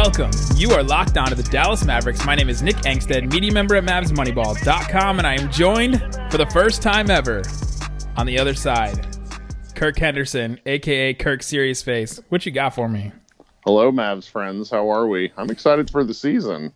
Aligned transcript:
Welcome. 0.00 0.30
You 0.54 0.70
are 0.70 0.82
locked 0.84 1.16
on 1.18 1.30
to 1.30 1.34
the 1.34 1.42
Dallas 1.42 1.84
Mavericks. 1.84 2.24
My 2.24 2.36
name 2.36 2.48
is 2.48 2.62
Nick 2.62 2.76
Angstadt, 2.76 3.32
media 3.32 3.52
member 3.52 3.74
at 3.74 3.82
MavsMoneyball.com, 3.82 5.18
and 5.18 5.26
I 5.26 5.34
am 5.34 5.50
joined 5.50 6.00
for 6.30 6.38
the 6.38 6.46
first 6.52 6.82
time 6.82 7.10
ever 7.10 7.42
on 8.16 8.24
the 8.24 8.38
other 8.38 8.54
side, 8.54 9.04
Kirk 9.74 9.98
Henderson, 9.98 10.60
aka 10.66 11.14
Kirk 11.14 11.42
Serious 11.42 11.82
Face. 11.82 12.20
What 12.28 12.46
you 12.46 12.52
got 12.52 12.76
for 12.76 12.88
me? 12.88 13.10
Hello, 13.64 13.90
Mavs 13.90 14.30
friends. 14.30 14.70
How 14.70 14.88
are 14.88 15.08
we? 15.08 15.32
I'm 15.36 15.50
excited 15.50 15.90
for 15.90 16.04
the 16.04 16.14
season. 16.14 16.72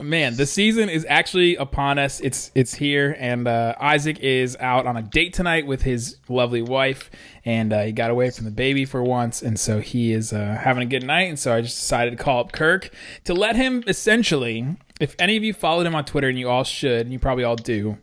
Man, 0.00 0.36
the 0.36 0.46
season 0.46 0.88
is 0.88 1.06
actually 1.08 1.56
upon 1.56 1.98
us. 1.98 2.20
It's 2.20 2.50
it's 2.54 2.74
here, 2.74 3.16
and 3.18 3.46
uh, 3.46 3.74
Isaac 3.80 4.18
is 4.20 4.56
out 4.60 4.86
on 4.86 4.96
a 4.96 5.02
date 5.02 5.34
tonight 5.34 5.66
with 5.66 5.82
his 5.82 6.16
lovely 6.28 6.62
wife, 6.62 7.10
and 7.44 7.72
uh, 7.72 7.82
he 7.82 7.92
got 7.92 8.10
away 8.10 8.30
from 8.30 8.44
the 8.44 8.50
baby 8.50 8.84
for 8.84 9.02
once, 9.02 9.42
and 9.42 9.58
so 9.58 9.80
he 9.80 10.12
is 10.12 10.32
uh, 10.32 10.58
having 10.62 10.82
a 10.82 10.86
good 10.86 11.04
night. 11.04 11.28
And 11.28 11.38
so 11.38 11.54
I 11.54 11.60
just 11.60 11.78
decided 11.78 12.16
to 12.16 12.22
call 12.22 12.40
up 12.40 12.52
Kirk 12.52 12.90
to 13.24 13.34
let 13.34 13.56
him 13.56 13.84
essentially, 13.86 14.76
if 15.00 15.14
any 15.18 15.36
of 15.36 15.44
you 15.44 15.52
followed 15.52 15.86
him 15.86 15.94
on 15.94 16.04
Twitter, 16.04 16.28
and 16.28 16.38
you 16.38 16.48
all 16.48 16.64
should, 16.64 17.02
and 17.02 17.12
you 17.12 17.18
probably 17.18 17.44
all 17.44 17.56
do, 17.56 17.98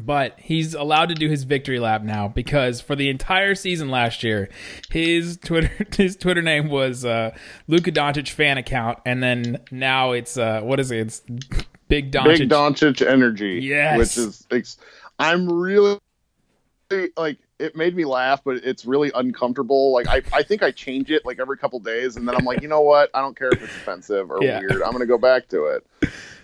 but 0.00 0.38
he's 0.38 0.74
allowed 0.74 1.08
to 1.10 1.14
do 1.14 1.28
his 1.28 1.44
victory 1.44 1.78
lap 1.78 2.02
now 2.02 2.28
because 2.28 2.80
for 2.80 2.96
the 2.96 3.08
entire 3.08 3.54
season 3.54 3.90
last 3.90 4.22
year, 4.22 4.48
his 4.90 5.36
Twitter 5.38 5.70
his 5.96 6.16
Twitter 6.16 6.42
name 6.42 6.68
was 6.68 7.04
uh, 7.04 7.36
Luka 7.66 7.92
Doncic 7.92 8.28
fan 8.30 8.58
account, 8.58 8.98
and 9.06 9.22
then 9.22 9.58
now 9.70 10.12
it's 10.12 10.36
uh, 10.36 10.60
what 10.62 10.80
is 10.80 10.90
it? 10.90 10.98
It's 10.98 11.22
Big 11.88 12.10
Doncic. 12.12 12.38
Big 12.38 12.48
Doncic 12.50 13.06
energy. 13.06 13.60
Yes. 13.62 13.98
Which 13.98 14.18
is, 14.18 14.46
it's, 14.50 14.78
I'm 15.18 15.48
really 15.50 15.98
like 17.16 17.38
it 17.58 17.76
made 17.76 17.94
me 17.94 18.04
laugh, 18.04 18.42
but 18.44 18.56
it's 18.56 18.84
really 18.84 19.10
uncomfortable. 19.14 19.92
Like 19.92 20.08
I, 20.08 20.22
I 20.32 20.42
think 20.42 20.62
I 20.62 20.70
change 20.70 21.10
it 21.10 21.24
like 21.24 21.38
every 21.38 21.56
couple 21.56 21.78
days, 21.80 22.16
and 22.16 22.26
then 22.26 22.34
I'm 22.36 22.44
like, 22.44 22.62
you 22.62 22.68
know 22.68 22.80
what? 22.80 23.10
I 23.14 23.20
don't 23.20 23.36
care 23.36 23.48
if 23.48 23.62
it's 23.62 23.72
offensive 23.76 24.30
or 24.30 24.42
Yeah. 24.42 24.58
weird. 24.60 24.82
I'm 24.82 24.92
gonna 24.92 25.06
go 25.06 25.18
back 25.18 25.48
to 25.48 25.66
it. 25.66 25.86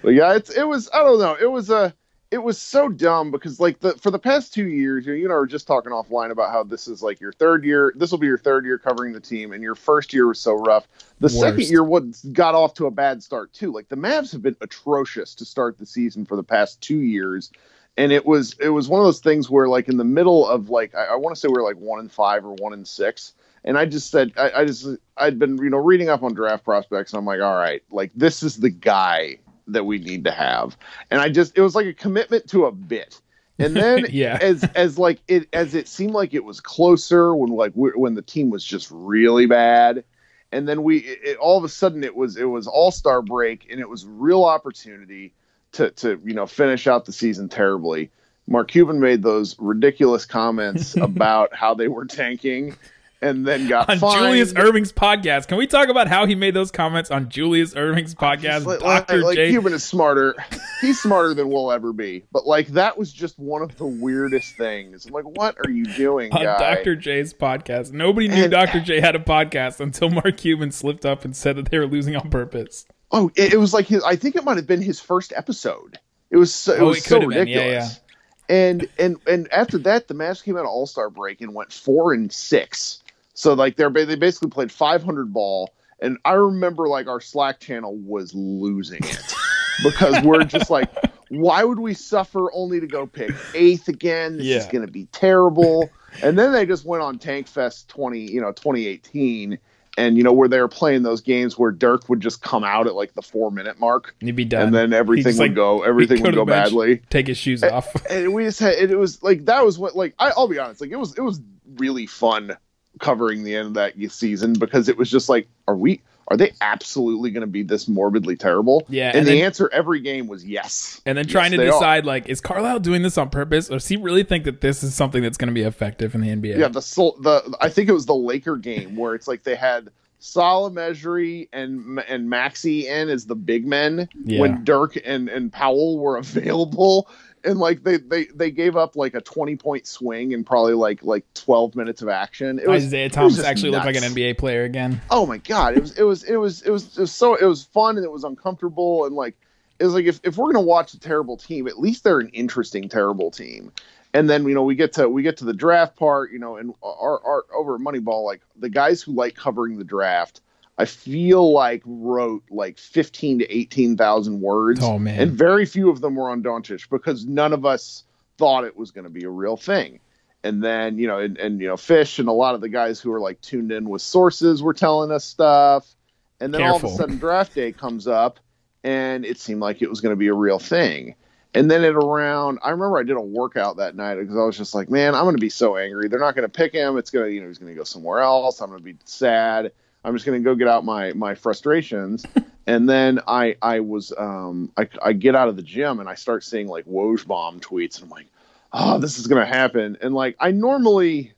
But 0.03 0.11
yeah, 0.11 0.35
it's 0.35 0.51
it 0.51 0.67
was 0.67 0.89
I 0.95 1.03
don't 1.03 1.19
know. 1.19 1.37
It 1.41 1.51
was 1.51 1.71
a 1.71 1.95
it 2.31 2.39
was 2.39 2.59
so 2.59 2.89
dumb 2.89 3.33
because 3.33 3.59
like 3.59 3.81
the 3.81 3.95
for 3.95 4.11
the 4.11 4.19
past 4.19 4.55
two 4.55 4.69
years, 4.69 5.05
you 5.05 5.13
know, 5.13 5.17
you 5.17 5.25
and 5.25 5.33
I 5.33 5.37
were 5.37 5.47
just 5.47 5.67
talking 5.67 5.91
offline 5.91 6.31
about 6.31 6.53
how 6.53 6.63
this 6.63 6.87
is 6.87 7.03
like 7.03 7.21
your 7.21 7.33
third 7.33 7.65
year. 7.65 7.93
This 7.97 8.13
will 8.13 8.19
be 8.19 8.29
your 8.29 8.39
third 8.39 8.65
year 8.65 8.79
covering 8.79 9.13
the 9.13 9.21
team, 9.21 9.53
and 9.53 9.63
your 9.63 9.75
first 9.75 10.13
year 10.13 10.29
was 10.29 10.39
so 10.39 10.55
rough. 10.55 10.87
The 11.19 11.29
second 11.29 11.65
year 11.65 11.83
what 11.83 12.05
got 12.33 12.55
off 12.55 12.75
to 12.75 12.87
a 12.87 12.91
bad 12.91 13.23
start 13.23 13.53
too. 13.53 13.73
Like 13.73 13.89
the 13.89 13.97
Mavs 13.97 14.31
have 14.33 14.43
been 14.43 14.57
atrocious 14.61 15.35
to 15.37 15.45
start 15.45 15.79
the 15.79 15.87
season 15.87 16.25
for 16.25 16.37
the 16.37 16.45
past 16.45 16.81
two 16.81 16.99
years. 16.99 17.51
And 17.97 18.13
it 18.13 18.25
was 18.25 18.55
it 18.61 18.69
was 18.69 18.89
one 18.89 19.01
of 19.01 19.07
those 19.07 19.21
things 19.21 19.51
where 19.51 19.67
like 19.67 19.89
in 19.89 19.97
the 19.97 20.05
middle 20.05 20.49
of 20.49 20.71
like 20.71 20.95
I, 20.95 21.07
I 21.07 21.15
want 21.17 21.35
to 21.35 21.41
say 21.41 21.49
we 21.49 21.59
are 21.59 21.65
like 21.65 21.77
one 21.77 21.99
and 21.99 22.13
five 22.13 22.45
or 22.45 22.55
one 22.55 22.73
and 22.73 22.87
six. 22.87 23.35
And 23.65 23.77
I 23.77 23.87
just 23.87 24.11
said 24.11 24.33
I, 24.37 24.61
I 24.61 24.65
just 24.65 24.87
I'd 25.17 25.41
been 25.41 25.59
you 25.59 25.71
know 25.71 25.79
reading 25.79 26.09
up 26.09 26.23
on 26.23 26.35
draft 26.35 26.65
prospects 26.65 27.13
and 27.13 27.19
I'm 27.19 27.27
like, 27.27 27.41
all 27.41 27.57
right, 27.57 27.83
like 27.91 28.13
this 28.15 28.45
is 28.45 28.57
the 28.57 28.71
guy 28.71 29.39
that 29.73 29.85
we 29.85 29.99
need 29.99 30.25
to 30.25 30.33
have. 30.33 30.77
And 31.11 31.21
I 31.21 31.29
just 31.29 31.57
it 31.57 31.63
was 31.63 31.75
like 31.75 31.87
a 31.87 31.95
commitment 31.95 32.49
to 32.51 32.67
a 32.67 32.73
bit. 32.73 33.21
And 33.59 33.77
then 33.77 34.07
Yeah. 34.11 34.39
as 34.41 34.65
as 34.75 34.99
like 34.99 35.21
it 35.29 35.49
as 35.53 35.75
it 35.75 35.89
seemed 35.89 36.13
like 36.13 36.35
it 36.35 36.45
was 36.45 36.61
closer 36.61 37.35
when 37.35 37.51
like 37.51 37.73
we, 37.75 37.91
when 37.91 38.15
the 38.15 38.23
team 38.23 38.51
was 38.51 38.65
just 38.65 38.89
really 38.91 39.47
bad 39.47 40.05
and 40.53 40.69
then 40.69 40.83
we 40.83 40.99
it, 40.99 41.37
all 41.39 41.57
of 41.59 41.65
a 41.65 41.69
sudden 41.69 42.05
it 42.05 42.15
was 42.15 42.37
it 42.37 42.45
was 42.45 42.67
all-star 42.67 43.23
break 43.23 43.67
and 43.71 43.81
it 43.81 43.89
was 43.89 44.07
real 44.07 44.45
opportunity 44.45 45.33
to 45.73 45.91
to 45.93 46.21
you 46.25 46.35
know 46.35 46.47
finish 46.47 46.87
out 46.87 47.05
the 47.05 47.13
season 47.13 47.49
terribly 47.49 48.11
mark 48.47 48.69
cuban 48.69 49.01
made 49.01 49.23
those 49.23 49.57
ridiculous 49.59 50.25
comments 50.25 50.97
about 51.01 51.55
how 51.55 51.75
they 51.75 51.89
were 51.89 52.05
tanking 52.05 52.75
and 53.23 53.47
then 53.47 53.69
got 53.69 53.89
on 53.91 53.99
fined. 53.99 54.19
Julius 54.25 54.53
Erving's 54.55 54.93
podcast. 54.93 55.49
Can 55.49 55.59
we 55.59 55.67
talk 55.67 55.89
about 55.89 56.09
how 56.09 56.27
he 56.27 56.35
made 56.35 56.55
those 56.55 56.71
comments 56.71 57.11
on 57.11 57.29
Julius 57.29 57.75
Erving's 57.75 58.15
podcast? 58.15 58.65
like, 58.67 58.81
Dr. 58.81 59.19
like 59.23 59.37
J. 59.37 59.51
Cuban 59.51 59.73
is 59.73 59.85
smarter. 59.85 60.35
He's 60.81 61.01
smarter 61.01 61.35
than 61.35 61.49
we'll 61.51 61.71
ever 61.73 61.93
be. 61.93 62.25
But 62.33 62.47
like 62.47 62.69
that 62.69 62.97
was 62.97 63.13
just 63.13 63.39
one 63.39 63.63
of 63.63 63.77
the 63.77 63.87
weirdest 63.87 64.57
things. 64.57 65.07
I'm 65.07 65.13
like, 65.13 65.25
what 65.25 65.57
are 65.65 65.71
you 65.71 65.85
doing, 65.85 66.33
on 66.33 66.43
guy? 66.43 66.75
Dr. 66.77 66.97
J's 66.97 67.35
podcast. 67.35 67.93
Nobody 67.93 68.29
knew 68.29 68.45
And- 68.45 68.51
Dr. 68.51 68.81
J 68.81 69.01
had 69.01 69.15
a 69.17 69.21
podcast 69.21 69.81
until 69.81 70.09
Mark 70.11 70.37
Cuban 70.39 70.71
slipped 70.73 71.05
up 71.05 71.25
and 71.25 71.37
said 71.37 71.57
that 71.57 71.71
they 71.71 71.79
were 71.79 71.87
losing 71.87 72.17
on 72.17 72.31
purpose. 72.31 72.87
Oh, 73.13 73.31
it, 73.35 73.55
it 73.55 73.57
was 73.59 73.75
like 73.75 73.87
his. 73.87 74.03
I 74.05 74.17
think 74.17 74.37
it 74.37 74.45
might 74.45 74.57
have 74.57 74.67
been 74.69 74.81
his 74.83 75.01
first 75.01 75.33
episode. 75.37 75.99
It 76.31 76.37
was 76.37 76.55
so, 76.55 76.73
it 76.75 76.81
Oh, 76.81 76.87
was 76.87 76.99
it 76.99 77.05
so 77.05 77.19
been. 77.21 77.31
Yeah, 77.33 77.37
ridiculous. 77.59 78.01
And 78.49 78.89
and 78.99 79.17
and 79.27 79.53
after 79.53 79.79
that, 79.79 80.09
the 80.09 80.15
Mavs 80.15 80.43
came 80.43 80.57
out 80.57 80.61
of 80.63 80.69
All 80.69 80.87
Star 80.87 81.11
break 81.11 81.41
and 81.41 81.55
went 81.55 81.73
four 81.73 82.13
and 82.15 82.33
six. 82.33 83.03
So 83.41 83.55
like 83.55 83.77
they're 83.77 83.89
they 83.89 84.17
basically 84.17 84.51
played 84.51 84.71
500 84.71 85.33
ball, 85.33 85.73
and 86.01 86.19
I 86.27 86.33
remember 86.33 86.89
like 86.89 87.07
our 87.07 87.23
Slack 87.23 87.59
channel 87.59 87.97
was 87.97 88.35
losing 88.35 89.01
it 89.03 89.35
because 89.83 90.23
we're 90.23 90.45
just 90.45 90.69
like, 90.69 90.91
why 91.31 91.65
would 91.65 91.79
we 91.79 91.95
suffer 91.95 92.53
only 92.53 92.81
to 92.81 92.87
go 92.87 93.07
pick 93.07 93.31
eighth 93.55 93.89
again? 93.89 94.37
This 94.37 94.65
is 94.65 94.71
going 94.71 94.85
to 94.85 94.93
be 94.93 95.07
terrible. 95.07 95.89
And 96.23 96.39
then 96.39 96.53
they 96.53 96.67
just 96.67 96.85
went 96.85 97.03
on 97.03 97.19
Tank 97.19 97.47
Fest 97.47 97.89
20, 97.89 98.19
you 98.31 98.43
know, 98.43 98.53
2018. 98.53 99.59
And 99.97 100.17
you 100.19 100.23
know 100.23 100.33
where 100.33 100.49
they 100.49 100.61
were 100.61 100.69
playing 100.69 101.03
those 101.03 101.21
games 101.23 101.59
where 101.59 101.73
Dirk 101.73 102.09
would 102.11 102.21
just 102.21 102.43
come 102.43 102.63
out 102.63 102.87
at 102.87 102.95
like 102.95 103.15
the 103.15 103.23
four 103.23 103.51
minute 103.51 103.81
mark, 103.81 104.15
and 104.21 104.29
He'd 104.29 104.37
be 104.37 104.45
done. 104.45 104.67
and 104.67 104.75
then 104.75 104.93
everything 104.93 105.33
He'd 105.33 105.39
like, 105.41 105.55
go, 105.55 105.83
everything 105.83 106.23
would 106.23 106.35
go 106.35 106.45
bench, 106.45 106.67
badly 106.67 107.03
Take 107.09 107.27
his 107.27 107.39
shoes 107.39 107.65
off. 107.65 107.89
and 108.11 108.35
we 108.35 108.45
just 108.45 108.61
had 108.61 108.75
it, 108.75 108.97
was 108.99 109.23
like 109.23 109.47
that 109.47 109.65
was 109.65 109.79
what 109.79 109.97
like 109.97 110.15
I, 110.19 110.31
I'll 110.37 110.47
be 110.47 110.59
honest 110.59 110.81
like 110.83 110.91
it 110.91 110.97
was 110.97 111.17
it 111.17 111.23
was 111.23 111.41
really 111.77 112.07
fun 112.07 112.57
covering 113.01 113.43
the 113.45 113.57
end 113.57 113.69
of 113.69 113.75
that 113.75 113.95
season 114.13 114.53
because 114.55 114.89
it 114.89 114.97
was 114.97 115.11
just 115.11 115.29
like 115.29 115.49
are 115.67 115.77
we 115.77 116.01
are 116.29 116.37
they 116.37 116.53
absolutely 116.61 117.31
going 117.33 117.41
to 117.41 117.47
be 117.49 117.65
this 117.65 117.89
morbidly 117.89 118.37
terrible 118.37 118.87
Yeah, 118.89 119.09
and, 119.09 119.19
and 119.19 119.27
the 119.27 119.33
then- 119.33 119.45
answer 119.47 119.69
every 119.73 119.99
game 120.01 120.29
was 120.29 120.45
yes 120.45 121.01
And 121.05 121.19
then 121.19 121.25
Yes, 121.25 121.33
trying 121.33 121.51
to 121.51 121.57
they 121.57 121.67
are. 121.69 121.73
decide, 121.73 122.05
like, 122.07 122.29
is 122.29 122.41
Carlisle 122.41 122.81
doing 122.81 123.03
this 123.03 123.19
on 123.19 123.31
purpose, 123.31 123.69
or 123.69 123.75
does 123.75 123.89
he 123.89 123.97
really 123.97 124.23
think 124.23 124.45
that 124.45 124.61
this 124.61 124.85
is 124.85 124.95
something 124.95 125.23
that's 125.25 125.37
going 125.37 125.49
to 125.49 125.55
be 125.55 125.63
effective 125.63 126.15
in 126.15 126.21
the 126.21 126.29
NBA? 126.29 126.59
yeah 126.59 126.69
the 126.69 126.81
the 127.21 127.57
I 127.61 127.69
think 127.69 127.89
it 127.89 127.93
was 127.93 128.07
the 128.07 128.15
Laker 128.15 128.57
game 128.57 128.95
where 128.95 129.17
it's 129.17 129.27
like 129.27 129.43
they 129.43 129.57
had 129.57 129.91
Salah 130.21 130.71
Mejri 130.71 131.49
and 131.53 131.99
and 132.07 132.31
Maxi 132.31 132.85
in 132.85 133.09
as 133.09 133.27
the 133.27 133.35
big 133.35 133.67
men 133.67 134.07
Yeah. 134.25 134.41
when 134.41 134.63
Dirk 134.65 134.99
and 135.05 135.29
and 135.29 135.51
Powell 135.53 135.99
were 135.99 136.17
available 136.25 137.09
and 137.45 137.59
like 137.59 137.83
they 137.83 137.97
they 137.97 138.25
they 138.27 138.51
gave 138.51 138.77
up 138.77 138.97
like 138.97 139.15
a 139.15 139.21
20 139.21 139.57
point 139.57 139.87
swing 139.87 140.33
in 140.33 140.45
probably 140.45 140.75
like 140.75 141.03
like 141.03 141.25
12 141.35 141.75
minutes 141.75 142.03
of 142.03 142.09
action 142.09 142.59
it 142.59 142.69
was 142.69 142.85
Isaiah 142.85 143.07
was 143.07 143.13
Thomas 143.13 143.37
just 143.37 143.47
actually 143.47 143.71
looked 143.71 143.87
like 143.87 143.97
an. 143.97 144.03
NBA 144.03 144.39
player 144.39 144.65
again. 144.65 145.01
oh 145.11 145.27
my 145.27 145.39
god 145.39 145.77
it 145.77 145.81
was 145.81 145.97
it 145.97 146.03
was 146.03 146.25
it 146.25 146.37
was 146.37 146.63
it 146.63 146.71
was, 146.71 146.99
it 146.99 147.01
was 147.01 147.13
so 147.13 147.35
it 147.35 147.45
was 147.45 147.65
fun 147.65 147.97
and 147.97 148.05
it 148.05 148.11
was 148.11 148.25
uncomfortable 148.25 149.05
and 149.07 149.15
like 149.15 149.37
it 149.79 149.85
was 149.85 149.95
like 149.95 150.05
if, 150.05 150.21
if 150.25 150.37
we're 150.37 150.53
gonna 150.53 150.65
watch 150.65 150.95
a 150.95 151.01
terrible 151.01 151.37
team 151.37 151.67
at 151.67 151.79
least 151.79 152.05
they're 152.05 152.21
an 152.21 152.29
interesting 152.31 152.89
terrible 152.89 153.31
team 153.31 153.73
and 154.13 154.29
then 154.29 154.47
you 154.47 154.55
know 154.55 154.63
we 154.63 154.75
get 154.75 154.93
to 154.95 155.09
we 155.09 155.23
get 155.23 155.37
to 155.39 155.45
the 155.45 155.53
draft 155.53 155.97
part 155.97 156.33
you 156.33 156.39
know 156.39 156.57
and 156.57 156.75
our, 156.83 157.25
our 157.25 157.45
over 157.55 157.79
moneyball 157.79 158.25
like 158.25 158.43
the 158.57 158.69
guys 158.69 159.03
who 159.03 159.13
like 159.13 159.35
covering 159.35 159.79
the 159.79 159.85
draft 159.85 160.41
i 160.81 160.85
feel 160.87 161.53
like 161.53 161.83
wrote 161.85 162.43
like 162.51 162.79
15 162.79 163.41
to 163.41 163.55
18,000 163.55 164.41
words. 164.41 164.81
Oh, 164.83 164.99
man. 164.99 165.21
and 165.21 165.33
very 165.33 165.67
few 165.67 165.91
of 165.91 166.01
them 166.01 166.15
were 166.15 166.31
on 166.31 166.43
Doncic 166.43 166.89
because 166.89 167.27
none 167.27 167.53
of 167.53 167.67
us 167.67 168.05
thought 168.39 168.65
it 168.65 168.77
was 168.77 168.91
going 168.91 169.05
to 169.05 169.11
be 169.11 169.25
a 169.25 169.31
real 169.31 169.59
thing. 169.59 170.01
And 170.43 170.65
then 170.65 170.99
you 170.99 171.07
know 171.07 171.19
and, 171.19 171.37
and 171.37 171.61
you 171.61 171.69
know 171.69 171.77
fish 171.77 172.19
and 172.19 172.29
a 172.29 172.33
lot 172.33 172.55
of 172.55 172.63
the 172.63 172.71
guys 172.71 172.99
who 172.99 173.13
are 173.13 173.21
like 173.21 173.43
tuned 173.43 173.71
in 173.73 173.91
with 173.91 174.01
sources 174.01 174.63
were 174.63 174.73
telling 174.73 175.11
us 175.11 175.23
stuff. 175.23 175.95
And 176.41 176.55
then 176.55 176.63
all 176.63 176.77
of 176.77 176.85
a 176.85 176.89
sudden 176.89 177.19
draft 177.19 177.55
day 177.55 177.73
comes 177.73 178.09
up 178.09 178.41
and 178.83 179.27
it 179.27 179.39
seemed 179.39 179.61
like 179.61 179.83
it 179.83 179.91
was 179.91 180.01
going 180.01 180.13
to 180.13 180.17
be 180.17 180.29
a 180.29 180.35
real 180.35 180.59
thing. 180.59 181.15
And 181.53 181.71
then 181.71 181.85
at 181.85 181.95
around 181.95 182.59
i 182.63 182.71
remember 182.71 182.97
i 182.97 183.03
did 183.03 183.19
a 183.19 183.21
workout 183.21 183.77
that 183.77 183.97
night 183.97 184.15
because 184.15 184.37
i 184.37 184.45
was 184.45 184.57
just 184.57 184.75
like 184.75 184.89
man 184.89 185.15
i'm 185.15 185.25
going 185.25 185.37
to 185.37 185.41
be 185.41 185.51
so 185.51 185.77
angry. 185.77 186.09
They're 186.09 186.19
not 186.19 186.35
going 186.35 186.49
to 186.49 186.49
pick 186.49 186.73
him. 186.73 186.97
It's 186.97 187.11
going 187.11 187.27
to 187.27 187.35
you 187.35 187.43
know 187.43 187.49
he's 187.49 187.59
going 187.59 187.75
to 187.75 187.79
go 187.79 187.85
somewhere 187.85 188.21
else. 188.21 188.63
I'm 188.63 188.71
going 188.71 188.81
to 188.81 188.85
be 188.85 188.97
sad 189.05 189.73
i'm 190.05 190.15
just 190.15 190.27
going 190.27 190.41
to 190.41 190.45
go 190.45 190.55
get 190.55 190.69
out 190.69 190.85
my 190.85 191.13
my 191.13 191.35
frustrations 191.35 192.25
and 192.67 192.89
then 192.89 193.21
i 193.27 193.57
i 193.63 193.81
was 193.81 194.13
um 194.19 194.71
I, 194.77 194.89
I 195.03 195.13
get 195.13 195.35
out 195.35 195.49
of 195.49 195.57
the 195.57 195.63
gym 195.63 196.01
and 196.01 196.09
i 196.09 196.15
start 196.15 196.45
seeing 196.45 196.69
like 196.69 196.87
woj 196.87 197.27
bomb 197.27 197.61
tweets 197.61 197.97
and 197.97 198.05
i'm 198.05 198.11
like 198.11 198.27
oh 198.73 198.99
this 198.99 199.19
is 199.19 199.27
going 199.27 199.45
to 199.45 199.53
happen 199.53 199.99
and 200.01 200.15
like 200.15 200.37
i 200.41 200.51
normally 200.51 201.35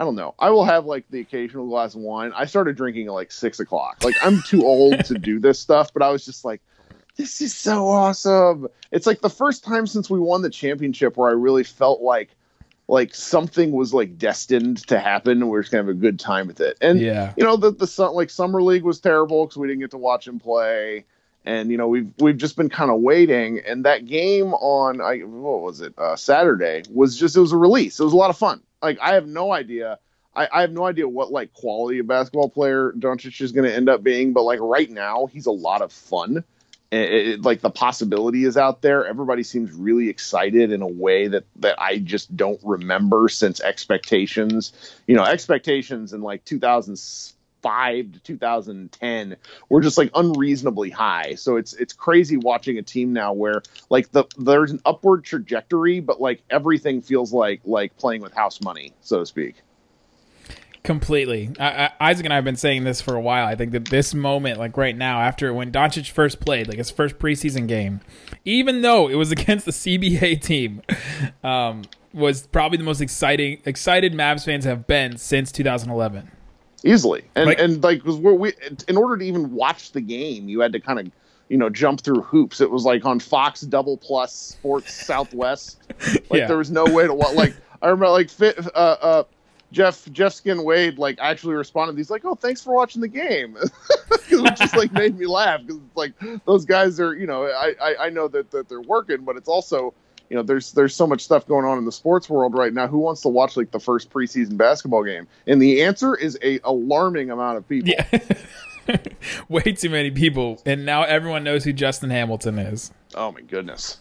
I 0.00 0.04
don't 0.04 0.14
know. 0.14 0.36
I 0.38 0.50
will 0.50 0.64
have 0.64 0.86
like 0.86 1.06
the 1.10 1.18
occasional 1.18 1.66
glass 1.66 1.96
of 1.96 2.02
wine. 2.02 2.30
I 2.32 2.44
started 2.46 2.76
drinking 2.76 3.08
at 3.08 3.12
like 3.12 3.32
six 3.32 3.58
o'clock. 3.58 4.04
Like 4.04 4.14
I'm 4.22 4.40
too 4.42 4.64
old 4.64 5.04
to 5.06 5.14
do 5.18 5.40
this 5.40 5.58
stuff, 5.58 5.92
but 5.92 6.04
I 6.04 6.10
was 6.10 6.24
just 6.24 6.44
like, 6.44 6.62
this 7.16 7.40
is 7.40 7.52
so 7.52 7.88
awesome. 7.88 8.68
It's 8.92 9.08
like 9.08 9.20
the 9.20 9.28
first 9.28 9.64
time 9.64 9.88
since 9.88 10.08
we 10.08 10.20
won 10.20 10.42
the 10.42 10.50
championship 10.50 11.16
where 11.16 11.28
I 11.28 11.32
really 11.32 11.64
felt 11.64 12.00
like 12.00 12.30
like 12.88 13.14
something 13.14 13.70
was 13.70 13.94
like 13.94 14.18
destined 14.18 14.86
to 14.88 14.98
happen 14.98 15.42
and 15.42 15.50
we 15.50 15.58
are 15.58 15.62
just 15.62 15.70
gonna 15.70 15.84
have 15.84 15.88
a 15.88 15.94
good 15.94 16.18
time 16.18 16.46
with 16.46 16.60
it. 16.60 16.76
And 16.80 17.00
Yeah. 17.00 17.34
you 17.36 17.44
know, 17.44 17.56
the 17.56 17.70
the 17.70 18.10
like 18.10 18.30
summer 18.30 18.62
league 18.62 18.82
was 18.82 18.98
terrible 19.00 19.44
because 19.44 19.58
we 19.58 19.68
didn't 19.68 19.80
get 19.80 19.90
to 19.92 19.98
watch 19.98 20.26
him 20.26 20.40
play. 20.40 21.04
And 21.44 21.70
you 21.70 21.78
know 21.78 21.88
we've 21.88 22.12
we've 22.18 22.36
just 22.36 22.56
been 22.56 22.68
kind 22.68 22.90
of 22.90 23.00
waiting, 23.00 23.60
and 23.66 23.84
that 23.84 24.04
game 24.06 24.52
on 24.54 25.00
I 25.00 25.18
what 25.20 25.62
was 25.62 25.80
it 25.80 25.94
uh, 25.96 26.16
Saturday 26.16 26.82
was 26.90 27.16
just 27.16 27.36
it 27.36 27.40
was 27.40 27.52
a 27.52 27.56
release. 27.56 28.00
It 28.00 28.04
was 28.04 28.12
a 28.12 28.16
lot 28.16 28.30
of 28.30 28.36
fun. 28.36 28.60
Like 28.82 28.98
I 29.00 29.14
have 29.14 29.26
no 29.26 29.52
idea 29.52 29.98
I, 30.38 30.48
I 30.52 30.60
have 30.60 30.70
no 30.70 30.84
idea 30.84 31.08
what 31.08 31.32
like 31.32 31.52
quality 31.52 31.98
of 31.98 32.06
basketball 32.06 32.48
player 32.48 32.92
Doncic 32.92 33.40
is 33.40 33.50
going 33.50 33.68
to 33.68 33.74
end 33.74 33.88
up 33.88 34.02
being, 34.04 34.32
but 34.32 34.44
like 34.44 34.60
right 34.60 34.88
now, 34.88 35.26
he's 35.26 35.46
a 35.46 35.50
lot 35.50 35.82
of 35.82 35.92
fun. 35.92 36.44
It, 36.90 37.12
it- 37.12 37.42
like 37.42 37.60
the 37.60 37.70
possibility 37.70 38.44
is 38.44 38.56
out 38.56 38.80
there. 38.82 39.06
Everybody 39.06 39.42
seems 39.42 39.72
really 39.72 40.08
excited 40.08 40.72
in 40.72 40.82
a 40.82 40.86
way 40.88 41.28
that 41.28 41.44
that 41.56 41.80
I 41.80 41.98
just 41.98 42.34
don't 42.36 42.60
remember 42.64 43.28
since 43.28 43.60
expectations. 43.60 44.72
You 45.06 45.14
know, 45.16 45.24
expectations 45.24 46.12
in 46.14 46.22
like 46.22 46.44
2005 46.46 48.12
to 48.12 48.20
2010 48.20 49.36
were 49.68 49.80
just 49.82 49.98
like 49.98 50.10
unreasonably 50.14 50.88
high. 50.90 51.34
So 51.34 51.56
it's 51.56 51.74
it's 51.74 51.92
crazy 51.92 52.38
watching 52.38 52.78
a 52.78 52.82
team 52.82 53.12
now 53.12 53.34
where 53.34 53.62
like 53.90 54.10
the 54.12 54.24
there's 54.38 54.70
an 54.70 54.80
upward 54.86 55.24
trajectory, 55.24 56.00
but 56.00 56.20
like 56.22 56.42
everything 56.48 57.02
feels 57.02 57.32
like 57.34 57.60
like 57.64 57.96
playing 57.98 58.22
with 58.22 58.32
house 58.32 58.62
money, 58.62 58.94
so 59.02 59.20
to 59.20 59.26
speak. 59.26 59.56
Completely. 60.88 61.50
I, 61.60 61.84
I, 62.00 62.10
Isaac 62.10 62.24
and 62.24 62.32
I 62.32 62.36
have 62.36 62.44
been 62.44 62.56
saying 62.56 62.84
this 62.84 63.02
for 63.02 63.14
a 63.14 63.20
while. 63.20 63.46
I 63.46 63.54
think 63.56 63.72
that 63.72 63.84
this 63.90 64.14
moment, 64.14 64.58
like 64.58 64.74
right 64.78 64.96
now, 64.96 65.20
after 65.20 65.52
when 65.52 65.70
Doncic 65.70 66.08
first 66.10 66.40
played, 66.40 66.66
like 66.66 66.78
his 66.78 66.90
first 66.90 67.18
preseason 67.18 67.68
game, 67.68 68.00
even 68.46 68.80
though 68.80 69.06
it 69.06 69.16
was 69.16 69.30
against 69.36 69.66
the 69.66 69.70
CBA 69.70 70.40
team, 70.40 70.80
um, 71.44 71.82
was 72.14 72.46
probably 72.46 72.78
the 72.78 72.84
most 72.84 73.02
exciting, 73.02 73.60
excited 73.66 74.14
Mavs 74.14 74.46
fans 74.46 74.64
have 74.64 74.86
been 74.86 75.18
since 75.18 75.52
2011. 75.52 76.30
easily 76.84 77.22
and 77.34 77.48
Like- 77.48 77.58
and 77.60 77.82
like 77.84 78.02
we 78.06 78.54
in 78.88 78.96
order 78.96 79.18
to 79.18 79.24
even 79.26 79.52
watch 79.52 79.92
the 79.92 80.00
game 80.00 80.48
you 80.48 80.60
had 80.60 80.72
to 80.72 80.80
kind 80.80 80.98
of 81.00 81.10
you 81.50 81.58
know 81.58 81.68
jump 81.68 82.00
through 82.00 82.22
hoops 82.22 82.62
it 82.62 82.70
was 82.70 82.84
like 82.86 83.04
on 83.04 83.20
fox 83.20 83.60
double 83.60 83.98
plus 83.98 84.32
sports 84.32 84.94
southwest 84.94 85.82
like 86.30 86.40
Yeah. 86.40 86.46
there 86.46 86.56
was 86.56 86.70
no 86.70 86.84
way 86.86 87.06
to 87.06 87.12
watch 87.12 87.34
like 87.34 87.54
i 87.82 87.86
remember 87.88 88.08
like 88.10 88.30
uh 88.40 88.78
uh 88.78 89.22
jeff 89.72 90.10
jeff 90.12 90.32
skin 90.32 90.64
wade 90.64 90.98
like 90.98 91.18
actually 91.20 91.54
responded 91.54 91.96
he's 91.96 92.10
like 92.10 92.24
oh 92.24 92.34
thanks 92.34 92.62
for 92.62 92.74
watching 92.74 93.00
the 93.02 93.08
game," 93.08 93.56
it 94.30 94.56
just 94.56 94.76
like 94.76 94.92
made 94.92 95.18
me 95.18 95.26
laugh 95.26 95.60
because 95.60 95.76
it's 95.76 95.96
like 95.96 96.12
those 96.46 96.64
guys 96.64 96.98
are 97.00 97.14
you 97.14 97.26
know 97.26 97.44
I, 97.44 97.74
I 97.80 97.96
i 98.06 98.08
know 98.10 98.28
that 98.28 98.50
that 98.52 98.68
they're 98.68 98.80
working 98.80 99.24
but 99.24 99.36
it's 99.36 99.48
also 99.48 99.92
you 100.30 100.36
know 100.36 100.42
there's 100.42 100.72
there's 100.72 100.94
so 100.94 101.06
much 101.06 101.22
stuff 101.22 101.46
going 101.46 101.64
on 101.64 101.78
in 101.78 101.84
the 101.84 101.92
sports 101.92 102.28
world 102.30 102.54
right 102.54 102.72
now 102.72 102.86
who 102.86 102.98
wants 102.98 103.20
to 103.22 103.28
watch 103.28 103.56
like 103.56 103.70
the 103.70 103.80
first 103.80 104.10
preseason 104.10 104.56
basketball 104.56 105.02
game 105.04 105.26
and 105.46 105.60
the 105.60 105.82
answer 105.82 106.14
is 106.14 106.38
a 106.42 106.60
alarming 106.64 107.30
amount 107.30 107.56
of 107.58 107.68
people 107.68 107.90
Yeah. 107.90 108.06
Way 109.50 109.72
too 109.72 109.90
many 109.90 110.10
people. 110.10 110.62
And 110.64 110.86
now 110.86 111.02
everyone 111.02 111.44
knows 111.44 111.62
who 111.64 111.74
Justin 111.74 112.08
Hamilton 112.08 112.58
is. 112.58 112.90
oh 113.14 113.32
my 113.32 113.40
goodness 113.42 113.98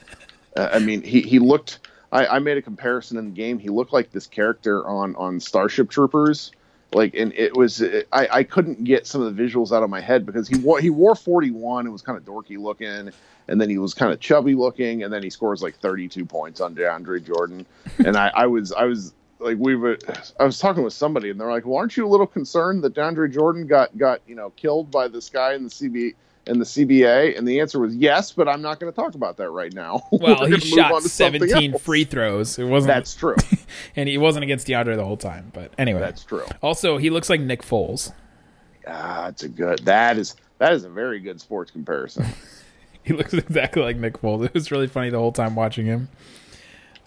uh, 0.55 0.69
i 0.71 0.79
mean 0.79 1.01
he 1.01 1.21
he 1.21 1.39
looked 1.39 1.79
I, 2.11 2.27
I 2.27 2.39
made 2.39 2.57
a 2.57 2.61
comparison 2.61 3.17
in 3.17 3.25
the 3.25 3.31
game. 3.31 3.59
He 3.59 3.69
looked 3.69 3.93
like 3.93 4.11
this 4.11 4.27
character 4.27 4.87
on 4.87 5.15
on 5.15 5.39
starship 5.39 5.89
troopers. 5.89 6.51
Like 6.93 7.15
and 7.15 7.33
it 7.33 7.55
was 7.55 7.81
I, 8.13 8.27
I 8.31 8.43
couldn't 8.43 8.85
get 8.85 9.05
some 9.05 9.21
of 9.21 9.35
the 9.35 9.43
visuals 9.43 9.73
out 9.73 9.83
of 9.83 9.89
my 9.89 9.99
head 9.99 10.25
because 10.25 10.47
he 10.47 10.57
wore 10.57 10.79
he 10.79 10.89
wore 10.89 11.15
41 11.15 11.85
it 11.85 11.89
was 11.89 12.01
kind 12.01 12.17
of 12.17 12.23
dorky 12.23 12.57
looking 12.57 13.11
and 13.49 13.61
then 13.61 13.69
he 13.69 13.77
was 13.77 13.93
kind 13.93 14.13
of 14.13 14.21
chubby 14.21 14.55
looking 14.55 15.03
and 15.03 15.11
then 15.11 15.21
he 15.21 15.29
scores 15.29 15.61
like 15.61 15.75
32 15.79 16.25
points 16.25 16.61
on 16.61 16.75
DeAndre 16.75 17.25
Jordan. 17.25 17.65
And 18.05 18.15
I, 18.15 18.31
I 18.33 18.45
was 18.45 18.71
I 18.71 18.85
was 18.85 19.13
like 19.39 19.57
we 19.59 19.75
were 19.75 19.97
I 20.39 20.45
was 20.45 20.59
talking 20.59 20.83
with 20.83 20.93
somebody 20.93 21.29
and 21.29 21.39
they're 21.39 21.51
like 21.51 21.65
well 21.65 21.77
aren't 21.77 21.97
you 21.97 22.07
a 22.07 22.09
little 22.09 22.27
concerned 22.27 22.83
that 22.83 22.93
DeAndre 22.93 23.33
Jordan 23.33 23.67
got 23.67 23.97
got 23.97 24.21
you 24.25 24.35
know 24.35 24.51
killed 24.51 24.89
by 24.89 25.09
this 25.09 25.29
guy 25.29 25.55
in 25.55 25.63
the 25.65 25.69
CB 25.69 26.15
in 26.47 26.59
the 26.59 26.65
CBA 26.65 27.37
and 27.37 27.47
the 27.47 27.59
answer 27.59 27.79
was 27.79 27.95
yes 27.95 28.31
but 28.31 28.47
I'm 28.47 28.61
not 28.61 28.79
going 28.79 28.91
to 28.91 28.95
talk 28.95 29.15
about 29.15 29.37
that 29.37 29.49
right 29.51 29.73
now 29.73 30.07
Well, 30.11 30.45
he 30.45 30.59
shot 30.59 30.91
on 30.91 31.01
to 31.03 31.09
something 31.09 31.41
17 31.47 31.73
else. 31.73 31.81
free 31.81 32.03
throws. 32.03 32.57
It 32.57 32.65
wasn't, 32.65 32.93
that's 32.93 33.15
true 33.15 33.35
and 33.95 34.07
he 34.09 34.17
wasn't 34.17 34.43
against 34.43 34.67
DeAndre 34.67 34.95
the 34.95 35.05
whole 35.05 35.17
time. 35.17 35.51
But 35.53 35.71
anyway, 35.77 35.99
that's 35.99 36.23
true 36.23 36.45
also 36.61 36.97
he 36.97 37.09
looks 37.09 37.29
like 37.29 37.41
Nick 37.41 37.61
Foles. 37.63 38.11
ah 38.87 39.23
that's 39.25 39.43
a 39.43 39.49
good 39.49 39.79
that 39.79 40.17
is 40.17 40.35
that 40.59 40.73
is 40.73 40.83
a 40.83 40.89
very 40.89 41.19
good 41.19 41.39
sports 41.41 41.71
comparison 41.71 42.25
He 43.03 43.13
looks 43.13 43.33
exactly 43.33 43.81
like 43.83 43.95
Nick 43.95 44.19
Foles. 44.21 44.43
It 44.43 44.53
was 44.53 44.69
really 44.69 44.87
funny 44.87 45.09
the 45.09 45.17
whole 45.17 45.31
time 45.31 45.55
watching 45.55 45.85
him. 45.85 46.09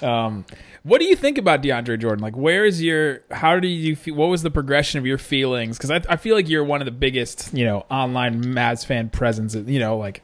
Um, 0.03 0.45
what 0.83 1.01
do 1.01 1.05
you 1.05 1.17
think 1.17 1.37
about 1.39 1.63
DeAndre 1.63 1.99
Jordan? 1.99 2.23
Like, 2.23 2.37
where 2.37 2.65
is 2.65 2.83
your? 2.83 3.23
How 3.31 3.61
do 3.61 3.69
you? 3.69 3.97
Feel, 3.97 4.15
what 4.15 4.29
was 4.29 4.43
the 4.43 4.51
progression 4.51 4.99
of 4.99 5.07
your 5.07 5.19
feelings? 5.19 5.77
Because 5.77 5.91
I, 5.91 6.01
I 6.09 6.17
feel 6.17 6.35
like 6.35 6.49
you're 6.49 6.65
one 6.65 6.81
of 6.81 6.87
the 6.87 6.91
biggest, 6.93 7.53
you 7.53 7.65
know, 7.65 7.85
online 7.91 8.43
Mavs 8.43 8.87
fan 8.87 9.11
presence. 9.11 9.55
You 9.55 9.79
know, 9.79 9.99
like 9.99 10.23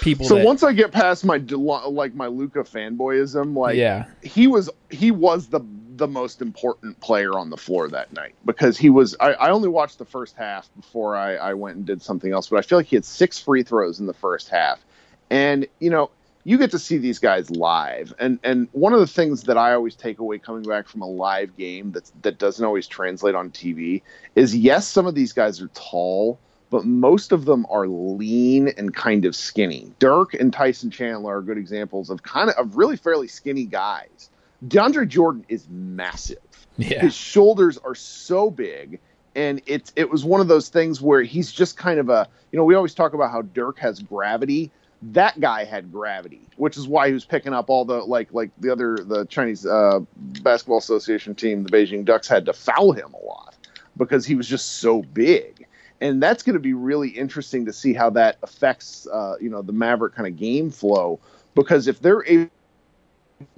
people. 0.00 0.26
So 0.26 0.36
that, 0.36 0.44
once 0.44 0.62
I 0.62 0.72
get 0.72 0.92
past 0.92 1.24
my 1.24 1.36
like 1.36 2.14
my 2.14 2.26
Luka 2.26 2.60
fanboyism, 2.60 3.56
like 3.56 3.76
Yeah. 3.76 4.06
he 4.22 4.46
was 4.46 4.68
he 4.90 5.10
was 5.10 5.46
the 5.48 5.60
the 5.94 6.08
most 6.08 6.40
important 6.42 6.98
player 7.00 7.38
on 7.38 7.50
the 7.50 7.56
floor 7.56 7.88
that 7.88 8.12
night 8.12 8.34
because 8.44 8.76
he 8.76 8.90
was. 8.90 9.14
I, 9.20 9.34
I 9.34 9.50
only 9.50 9.68
watched 9.68 9.98
the 9.98 10.04
first 10.04 10.34
half 10.36 10.68
before 10.74 11.16
I, 11.16 11.36
I 11.36 11.54
went 11.54 11.76
and 11.76 11.86
did 11.86 12.02
something 12.02 12.32
else, 12.32 12.48
but 12.48 12.58
I 12.58 12.62
feel 12.62 12.78
like 12.78 12.86
he 12.86 12.96
had 12.96 13.04
six 13.04 13.38
free 13.38 13.62
throws 13.62 14.00
in 14.00 14.06
the 14.06 14.14
first 14.14 14.48
half, 14.48 14.84
and 15.30 15.66
you 15.78 15.90
know 15.90 16.10
you 16.44 16.58
get 16.58 16.70
to 16.72 16.78
see 16.78 16.98
these 16.98 17.18
guys 17.18 17.50
live, 17.50 18.12
and 18.18 18.38
and 18.42 18.68
one 18.72 18.92
of 18.92 19.00
the 19.00 19.06
things 19.06 19.44
that 19.44 19.56
I 19.56 19.74
always 19.74 19.94
take 19.94 20.18
away 20.18 20.38
coming 20.38 20.62
back 20.62 20.88
from 20.88 21.02
a 21.02 21.08
live 21.08 21.56
game 21.56 21.92
that 21.92 22.10
that 22.22 22.38
doesn't 22.38 22.64
always 22.64 22.86
translate 22.86 23.34
on 23.34 23.50
TV 23.50 24.02
is 24.34 24.56
yes, 24.56 24.86
some 24.86 25.06
of 25.06 25.14
these 25.14 25.32
guys 25.32 25.60
are 25.60 25.68
tall 25.68 26.38
but 26.72 26.86
most 26.86 27.32
of 27.32 27.44
them 27.44 27.66
are 27.68 27.86
lean 27.86 28.66
and 28.78 28.94
kind 28.94 29.26
of 29.26 29.36
skinny. 29.36 29.92
Dirk 29.98 30.32
and 30.32 30.50
Tyson 30.50 30.90
Chandler 30.90 31.36
are 31.36 31.42
good 31.42 31.58
examples 31.58 32.08
of 32.08 32.22
kind 32.22 32.48
of 32.48 32.56
of 32.56 32.76
really 32.78 32.96
fairly 32.96 33.28
skinny 33.28 33.66
guys. 33.66 34.30
DeAndre 34.66 35.06
Jordan 35.06 35.44
is 35.50 35.68
massive. 35.68 36.38
yeah, 36.78 37.02
His 37.02 37.14
shoulders 37.14 37.76
are 37.76 37.94
so 37.94 38.50
big, 38.50 39.00
and 39.34 39.60
it's 39.66 39.92
it 39.96 40.08
was 40.10 40.24
one 40.24 40.40
of 40.40 40.48
those 40.48 40.70
things 40.70 41.02
where 41.02 41.22
he's 41.22 41.52
just 41.52 41.76
kind 41.76 42.00
of 42.00 42.08
a 42.08 42.26
you 42.50 42.56
know 42.56 42.64
we 42.64 42.74
always 42.74 42.94
talk 42.94 43.12
about 43.12 43.30
how 43.30 43.42
Dirk 43.42 43.78
has 43.78 44.00
gravity. 44.00 44.70
That 45.02 45.40
guy 45.40 45.64
had 45.64 45.90
gravity, 45.90 46.48
which 46.56 46.76
is 46.76 46.86
why 46.86 47.08
he 47.08 47.12
was 47.12 47.24
picking 47.24 47.52
up 47.52 47.68
all 47.68 47.84
the 47.84 47.98
like 47.98 48.32
like 48.32 48.50
the 48.58 48.70
other 48.70 48.96
the 48.96 49.24
Chinese 49.26 49.66
uh, 49.66 50.00
basketball 50.16 50.78
association 50.78 51.34
team, 51.34 51.64
the 51.64 51.70
Beijing 51.70 52.04
Ducks, 52.04 52.28
had 52.28 52.46
to 52.46 52.52
foul 52.52 52.92
him 52.92 53.12
a 53.12 53.26
lot 53.26 53.56
because 53.96 54.24
he 54.24 54.34
was 54.34 54.48
just 54.48 54.78
so 54.78 55.02
big. 55.02 55.66
And 56.00 56.22
that's 56.22 56.42
going 56.42 56.54
to 56.54 56.60
be 56.60 56.74
really 56.74 57.08
interesting 57.10 57.64
to 57.66 57.72
see 57.72 57.92
how 57.92 58.10
that 58.10 58.36
affects 58.42 59.06
uh, 59.12 59.36
you 59.40 59.50
know 59.50 59.62
the 59.62 59.72
Maverick 59.72 60.14
kind 60.14 60.28
of 60.28 60.36
game 60.36 60.70
flow 60.70 61.18
because 61.54 61.88
if 61.88 62.00
they're 62.00 62.24
able 62.26 62.50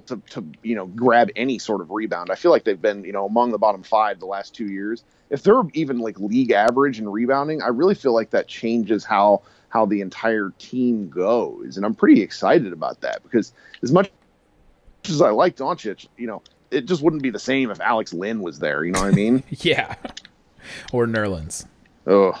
to, 0.07 0.21
to 0.31 0.45
you 0.63 0.75
know 0.75 0.87
grab 0.87 1.29
any 1.35 1.59
sort 1.59 1.81
of 1.81 1.91
rebound, 1.91 2.31
I 2.31 2.35
feel 2.35 2.51
like 2.51 2.63
they've 2.63 2.81
been 2.81 3.03
you 3.03 3.13
know 3.13 3.25
among 3.25 3.51
the 3.51 3.57
bottom 3.57 3.83
five 3.83 4.19
the 4.19 4.25
last 4.25 4.53
two 4.53 4.67
years. 4.67 5.03
If 5.29 5.43
they're 5.43 5.61
even 5.73 5.99
like 5.99 6.19
league 6.19 6.51
average 6.51 6.99
in 6.99 7.09
rebounding, 7.09 7.61
I 7.61 7.67
really 7.67 7.95
feel 7.95 8.13
like 8.13 8.29
that 8.31 8.47
changes 8.47 9.03
how 9.03 9.41
how 9.69 9.85
the 9.85 10.01
entire 10.01 10.51
team 10.57 11.09
goes, 11.09 11.77
and 11.77 11.85
I'm 11.85 11.95
pretty 11.95 12.21
excited 12.21 12.73
about 12.73 13.01
that 13.01 13.23
because 13.23 13.53
as 13.83 13.91
much 13.91 14.11
as 15.09 15.21
I 15.21 15.29
like 15.31 15.55
Doncic, 15.55 16.07
you 16.17 16.27
know. 16.27 16.41
It 16.71 16.87
just 16.87 17.03
wouldn't 17.03 17.21
be 17.21 17.29
the 17.29 17.39
same 17.39 17.69
if 17.69 17.79
Alex 17.79 18.11
Len 18.11 18.41
was 18.41 18.59
there. 18.59 18.83
You 18.83 18.91
know 18.91 18.99
what 19.01 19.13
I 19.13 19.15
mean? 19.15 19.43
yeah, 19.49 19.95
or 20.91 21.05
Nerlens. 21.05 21.65
oh, 22.07 22.33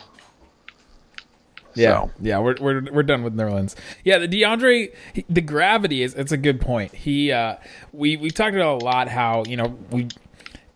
Yeah, 1.75 2.03
So. 2.05 2.11
yeah, 2.21 2.39
we're, 2.39 2.55
we're 2.59 2.81
we're 2.91 3.03
done 3.03 3.23
with 3.23 3.35
Nerlens. 3.35 3.75
Yeah, 4.03 4.17
the 4.19 4.27
DeAndre, 4.27 4.93
he- 5.13 5.25
the 5.29 5.41
gravity 5.41 6.01
is 6.03 6.13
it's 6.15 6.31
a 6.31 6.37
good 6.37 6.59
point. 6.61 6.93
He, 6.95 7.31
uh, 7.31 7.55
we 7.91 8.17
we 8.17 8.29
talked 8.31 8.55
about 8.55 8.81
a 8.81 8.85
lot 8.85 9.07
how 9.07 9.43
you 9.47 9.57
know 9.57 9.77
we 9.91 10.07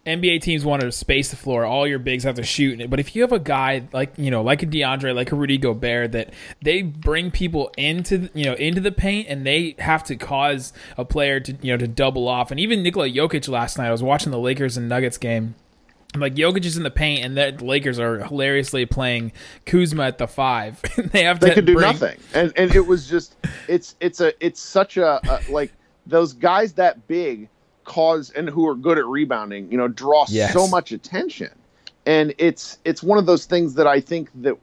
NBA 0.06 0.42
teams 0.42 0.66
want 0.66 0.82
to 0.82 0.92
space 0.92 1.30
the 1.30 1.36
floor. 1.36 1.66
All 1.66 1.86
your 1.86 2.00
bigs 2.00 2.24
have 2.24 2.36
to 2.36 2.44
shoot, 2.44 2.74
in 2.74 2.82
it. 2.82 2.90
but 2.90 3.00
if 3.00 3.16
you 3.16 3.22
have 3.22 3.32
a 3.32 3.38
guy 3.40 3.84
like 3.94 4.14
you 4.18 4.32
know 4.32 4.42
like 4.42 4.64
a 4.64 4.66
DeAndre, 4.66 5.14
like 5.14 5.32
a 5.32 5.36
Rudy 5.36 5.58
Gobert, 5.58 6.14
that 6.14 6.34
they 6.64 6.82
bring 6.82 7.30
people 7.32 7.72
into 7.78 8.30
you 8.34 8.46
know 8.46 8.54
into 8.54 8.82
the 8.82 8.92
paint 8.92 9.28
and 9.30 9.46
they 9.46 9.76
have 9.78 10.04
to 10.06 10.16
cause 10.16 10.74
a 10.98 11.06
player 11.06 11.40
to 11.42 11.56
you 11.62 11.74
know 11.74 11.78
to 11.78 11.88
double 11.88 12.28
off. 12.28 12.50
And 12.50 12.60
even 12.60 12.82
Nikola 12.82 13.10
Jokic 13.10 13.48
last 13.50 13.78
night, 13.78 13.88
I 13.88 13.92
was 13.92 14.02
watching 14.02 14.32
the 14.32 14.40
Lakers 14.40 14.78
and 14.78 14.90
Nuggets 14.90 15.18
game. 15.18 15.54
Like 16.16 16.34
Jokic 16.36 16.66
is 16.66 16.76
in 16.76 16.84
the 16.84 16.90
paint, 16.92 17.24
and 17.24 17.38
the 17.38 17.64
Lakers 17.64 18.00
are 18.00 18.20
hilariously 18.26 18.86
playing 18.88 19.32
Kuzma 19.66 20.04
at 20.08 20.18
the 20.18 20.28
five. 20.28 20.82
they 21.12 21.24
have 21.24 21.40
they 21.40 21.50
to 21.50 21.56
could 21.56 21.66
do 21.66 21.74
bring- 21.76 21.86
nothing 21.88 22.18
and 22.34 22.52
and 22.56 22.74
it 22.76 22.88
was 22.88 23.08
just 23.08 23.36
it's 23.68 23.96
it's 24.00 24.20
a 24.20 24.34
it's 24.46 24.60
such 24.60 24.98
a, 24.98 25.20
a 25.30 25.52
like 25.52 25.72
those 26.08 26.34
guys 26.34 26.74
that 26.74 27.08
big 27.08 27.48
cause 27.84 28.32
and 28.32 28.50
who 28.50 28.68
are 28.68 28.76
good 28.76 28.98
at 28.98 29.06
rebounding 29.06 29.72
you 29.72 29.78
know 29.78 29.88
draw 29.88 30.26
Yes. 30.30 30.54
so 30.54 30.68
much 30.68 30.92
attention 30.92 31.50
and 32.06 32.34
it's 32.38 32.78
it's 32.86 33.02
one 33.02 33.18
of 33.18 33.26
those 33.26 33.46
things 33.46 33.74
that 33.76 33.88
i 33.88 34.00
think 34.00 34.30
that 34.42 34.56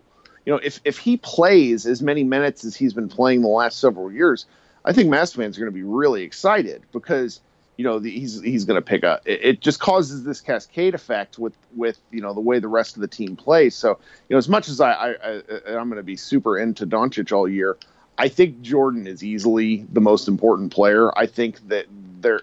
you 0.45 0.53
know, 0.53 0.61
if 0.63 0.81
if 0.85 0.97
he 0.99 1.17
plays 1.17 1.87
as 1.87 2.03
many 2.03 2.23
minutes 2.23 2.65
as 2.65 2.77
he's 2.77 2.95
been 2.95 3.09
playing 3.09 3.43
the 3.43 3.49
last 3.49 3.81
several 3.81 4.13
years, 4.13 4.47
I 4.85 4.93
think 4.93 5.09
Mavs 5.09 5.35
fans 5.35 5.59
are 5.59 5.61
going 5.61 5.73
to 5.73 5.77
be 5.77 5.83
really 5.83 6.23
excited 6.23 6.85
because 6.93 7.41
you 7.77 7.85
know 7.85 7.99
the, 7.99 8.11
he's 8.11 8.41
he's 8.41 8.65
going 8.65 8.81
to 8.81 8.85
pick 8.85 9.05
up. 9.05 9.23
It, 9.27 9.45
it, 9.45 9.61
just 9.61 9.81
causes 9.81 10.25
this 10.25 10.41
cascade 10.41 10.95
effect 10.95 11.39
with 11.39 11.57
with 11.75 11.99
you 12.11 12.21
know 12.21 12.33
the 12.33 12.41
way 12.41 12.59
the 12.59 12.69
rest 12.69 12.97
of 12.97 13.03
the 13.03 13.09
team 13.09 13.37
plays. 13.37 13.75
So 13.75 13.99
you 14.29 14.35
know, 14.35 14.39
as 14.39 14.49
much 14.49 14.69
as 14.69 14.81
I, 14.81 14.93
I, 14.93 15.13
I 15.13 15.41
I'm 15.69 15.89
going 15.89 15.97
to 15.97 16.03
be 16.03 16.17
super 16.17 16.59
into 16.59 16.87
Doncic 16.87 17.33
all 17.33 17.49
year, 17.49 17.77
I 18.19 18.29
think 18.29 18.63
Jordan 18.63 19.07
is 19.07 19.23
easily 19.23 19.87
the 19.93 20.01
most 20.01 20.29
important 20.29 20.73
player. 20.73 21.17
I 21.19 21.27
think 21.27 21.69
that 21.69 21.87
there, 22.21 22.41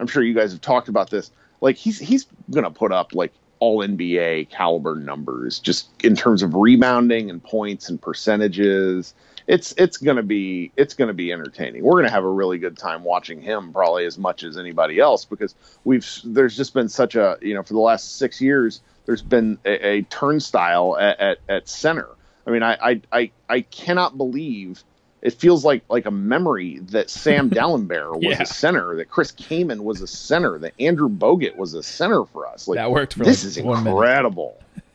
I'm 0.00 0.06
sure 0.06 0.22
you 0.22 0.34
guys 0.34 0.52
have 0.52 0.60
talked 0.60 0.88
about 0.88 1.10
this. 1.10 1.30
Like 1.60 1.76
he's 1.76 1.98
he's 1.98 2.26
going 2.50 2.64
to 2.64 2.70
put 2.70 2.92
up 2.92 3.14
like 3.14 3.32
all 3.58 3.78
NBA 3.78 4.50
caliber 4.50 4.96
numbers 4.96 5.58
just 5.58 5.88
in 6.02 6.16
terms 6.16 6.42
of 6.42 6.54
rebounding 6.54 7.30
and 7.30 7.42
points 7.42 7.88
and 7.88 8.00
percentages. 8.00 9.14
It's 9.46 9.74
it's 9.76 9.98
going 9.98 10.16
to 10.16 10.22
be 10.22 10.72
it's 10.76 10.94
to 10.94 11.12
be 11.12 11.32
entertaining. 11.32 11.84
We're 11.84 11.92
going 11.92 12.06
to 12.06 12.10
have 12.10 12.24
a 12.24 12.30
really 12.30 12.58
good 12.58 12.78
time 12.78 13.04
watching 13.04 13.40
him 13.42 13.72
probably 13.72 14.06
as 14.06 14.16
much 14.18 14.42
as 14.42 14.56
anybody 14.56 14.98
else 14.98 15.24
because 15.24 15.54
we've 15.84 16.06
there's 16.24 16.56
just 16.56 16.72
been 16.72 16.88
such 16.88 17.14
a, 17.14 17.36
you 17.42 17.52
know, 17.54 17.62
for 17.62 17.74
the 17.74 17.80
last 17.80 18.16
6 18.16 18.40
years 18.40 18.80
there's 19.06 19.20
been 19.22 19.58
a, 19.66 19.86
a 19.98 20.02
turnstile 20.02 20.96
at, 20.98 21.20
at, 21.20 21.38
at 21.48 21.68
center. 21.68 22.08
I 22.46 22.50
mean, 22.50 22.62
I, 22.62 22.76
I 22.80 23.00
I 23.12 23.30
I 23.48 23.60
cannot 23.60 24.16
believe 24.16 24.82
it 25.20 25.32
feels 25.34 25.62
like 25.64 25.82
like 25.90 26.06
a 26.06 26.10
memory 26.10 26.78
that 26.78 27.10
Sam 27.10 27.50
Dalembert 27.58 28.14
was 28.16 28.22
Yeah. 28.24 28.42
a 28.42 28.46
center, 28.46 28.96
that 28.96 29.10
Chris 29.10 29.30
Kaman 29.30 29.84
was 29.84 30.00
a 30.00 30.06
center, 30.06 30.58
that 30.60 30.72
Andrew 30.80 31.08
Bogut 31.10 31.56
was 31.56 31.74
a 31.74 31.82
center 31.82 32.24
for 32.24 32.46
us. 32.46 32.66
Like 32.66 32.76
That 32.76 32.90
worked 32.90 33.12
for 33.14 33.24
this 33.24 33.44
like 33.44 33.58
is 33.58 33.62
one 33.62 33.84
minute. 33.84 33.96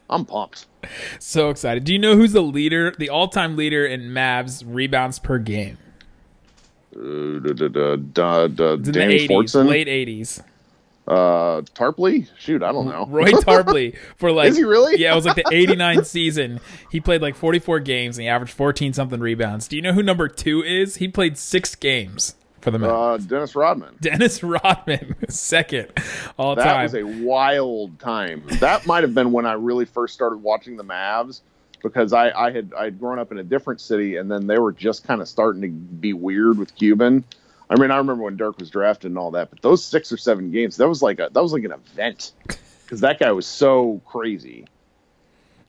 Incredible. 0.10 0.16
I'm 0.16 0.26
pumped. 0.26 0.66
So 1.20 1.50
excited. 1.50 1.84
Do 1.84 1.94
you 1.94 2.00
know 2.00 2.16
who's 2.16 2.34
the 2.34 2.42
leader, 2.42 2.94
the 2.98 3.10
all-time 3.10 3.56
leader 3.56 3.86
in 3.86 4.10
Mavs 4.10 4.64
rebounds 4.66 5.20
per 5.20 5.38
game? 5.40 5.78
Uh, 6.96 7.40
da, 7.40 7.54
da, 7.54 7.68
da, 7.68 7.96
da, 7.96 8.48
da, 8.48 8.74
It's 8.74 8.88
in 8.88 8.94
Danny 8.94 9.18
the 9.20 9.28
80s, 9.28 9.30
Fortson, 9.30 9.68
late 9.68 9.88
80s. 9.88 10.42
uh, 11.08 11.62
Tarpley. 11.76 12.28
Shoot, 12.38 12.64
I 12.64 12.72
don't 12.72 12.88
know. 12.88 13.06
Roy 13.08 13.26
Tarpley 13.32 13.96
for 14.18 14.32
like 14.32 14.50
Is 14.50 14.58
he 14.58 14.64
really? 14.64 15.00
Yeah, 15.00 15.12
it 15.14 15.16
was 15.16 15.26
like 15.26 15.36
the 15.36 15.46
89 15.52 16.04
season. 16.06 16.60
He 16.92 17.00
played 17.00 17.22
like 17.22 17.36
44 17.36 17.80
games 17.82 18.18
and 18.18 18.24
he 18.24 18.30
averaged 18.30 18.54
14 18.54 18.94
something 18.94 19.20
rebounds. 19.20 19.68
Do 19.68 19.76
you 19.76 19.82
know 19.82 19.94
who 19.94 20.02
number 20.04 20.28
2 20.28 20.64
is? 20.64 20.96
He 20.98 21.08
played 21.08 21.38
6 21.38 21.76
games 21.76 22.36
for 22.62 22.72
the 22.72 22.78
Mavs. 22.78 23.14
Uh, 23.14 23.18
Dennis 23.18 23.56
Rodman. 23.56 23.96
Dennis 24.02 24.44
Rodman, 24.44 25.16
second 25.30 25.92
all 26.38 26.56
That 26.56 26.64
time. 26.64 26.92
That 26.92 27.04
was 27.04 27.20
a 27.20 27.24
wild 27.26 28.00
time. 28.00 28.44
That 28.60 28.86
might 28.86 29.04
have 29.04 29.14
been 29.14 29.32
when 29.32 29.46
I 29.46 29.54
really 29.54 29.86
first 29.86 30.14
started 30.14 30.38
watching 30.38 30.78
the 30.78 30.84
Mavs 30.84 31.42
because 31.82 32.14
I, 32.14 32.32
I 32.32 32.52
had 32.52 32.74
I 32.78 32.86
had 32.86 33.00
grown 33.00 33.20
up 33.20 33.32
in 33.32 33.38
a 33.38 33.44
different 33.44 33.82
city 33.82 34.18
and 34.18 34.30
then 34.30 34.48
they 34.48 34.60
were 34.60 34.72
just 34.72 35.06
kind 35.06 35.22
of 35.22 35.28
starting 35.28 35.62
to 35.62 35.70
be 35.70 36.14
weird 36.14 36.58
with 36.58 36.76
Cuban. 36.76 37.24
I 37.70 37.80
mean, 37.80 37.92
I 37.92 37.98
remember 37.98 38.24
when 38.24 38.36
Dirk 38.36 38.58
was 38.60 38.70
drafted 38.70 39.12
and 39.12 39.18
all 39.18 39.32
that, 39.32 39.52
but 39.52 39.62
those 39.62 39.84
six 39.84 40.12
or 40.12 40.18
seven 40.18 40.52
games, 40.52 40.78
that 40.78 40.90
was 40.90 41.02
like 41.02 41.20
a 41.20 41.30
that 41.32 41.42
was 41.42 41.54
like 41.54 41.64
an 41.64 41.72
event 41.72 42.32
because 42.84 43.02
that 43.02 43.20
guy 43.20 43.32
was 43.32 43.46
so 43.46 44.02
crazy. 44.06 44.66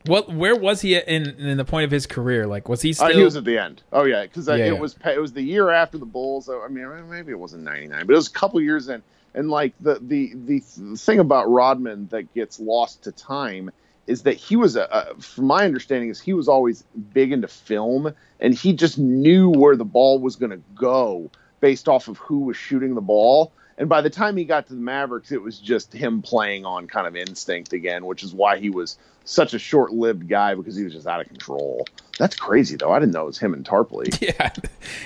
What 0.05 0.33
where 0.33 0.55
was 0.55 0.81
he 0.81 0.95
in 0.95 1.27
in 1.39 1.57
the 1.57 1.65
point 1.65 1.85
of 1.85 1.91
his 1.91 2.05
career? 2.07 2.47
Like 2.47 2.67
was 2.69 2.81
he 2.81 2.93
still 2.93 3.07
Uh, 3.07 3.11
he 3.11 3.23
was 3.23 3.35
at 3.35 3.45
the 3.45 3.57
end. 3.57 3.83
Oh 3.91 4.03
yeah, 4.03 4.23
because 4.23 4.47
Yeah, 4.47 4.55
it 4.55 4.65
yeah. 4.73 4.79
was 4.79 4.95
it 5.05 5.21
was 5.21 5.33
the 5.33 5.41
year 5.41 5.69
after 5.69 5.97
the 5.97 6.05
Bulls. 6.05 6.49
I 6.49 6.67
mean, 6.67 7.09
maybe 7.09 7.31
it 7.31 7.39
wasn't 7.39 7.63
'99, 7.63 8.05
but 8.05 8.13
it 8.13 8.15
was 8.15 8.27
a 8.27 8.31
couple 8.31 8.59
years 8.61 8.89
in. 8.89 9.01
And 9.33 9.49
like 9.49 9.73
the 9.79 9.99
the 10.01 10.33
the 10.45 10.59
thing 10.97 11.19
about 11.19 11.49
Rodman 11.49 12.07
that 12.11 12.33
gets 12.33 12.59
lost 12.59 13.03
to 13.03 13.11
time 13.11 13.71
is 14.07 14.23
that 14.23 14.35
he 14.35 14.55
was 14.55 14.75
a, 14.75 14.83
a 14.91 15.21
from 15.21 15.45
my 15.45 15.63
understanding 15.63 16.09
is 16.09 16.19
he 16.19 16.33
was 16.33 16.47
always 16.47 16.83
big 17.13 17.31
into 17.31 17.47
film 17.47 18.13
and 18.39 18.53
he 18.53 18.73
just 18.73 18.97
knew 18.97 19.49
where 19.49 19.75
the 19.75 19.85
ball 19.85 20.19
was 20.19 20.35
going 20.35 20.49
to 20.49 20.61
go 20.75 21.29
based 21.61 21.87
off 21.87 22.07
of 22.07 22.17
who 22.17 22.39
was 22.39 22.57
shooting 22.57 22.95
the 22.95 23.01
ball. 23.01 23.53
And 23.81 23.89
by 23.89 24.01
the 24.01 24.11
time 24.11 24.37
he 24.37 24.45
got 24.45 24.67
to 24.67 24.75
the 24.75 24.79
Mavericks, 24.79 25.31
it 25.31 25.41
was 25.41 25.57
just 25.57 25.91
him 25.91 26.21
playing 26.21 26.67
on 26.67 26.85
kind 26.85 27.07
of 27.07 27.15
instinct 27.15 27.73
again, 27.73 28.05
which 28.05 28.21
is 28.21 28.31
why 28.31 28.59
he 28.59 28.69
was 28.69 28.95
such 29.25 29.55
a 29.55 29.59
short-lived 29.59 30.29
guy 30.29 30.53
because 30.53 30.75
he 30.75 30.83
was 30.83 30.93
just 30.93 31.07
out 31.07 31.19
of 31.19 31.27
control. 31.27 31.87
That's 32.19 32.35
crazy 32.35 32.75
though. 32.75 32.91
I 32.91 32.99
didn't 32.99 33.13
know 33.15 33.23
it 33.23 33.25
was 33.25 33.39
him 33.39 33.55
and 33.55 33.65
Tarpley. 33.65 34.15
Yeah. 34.21 34.51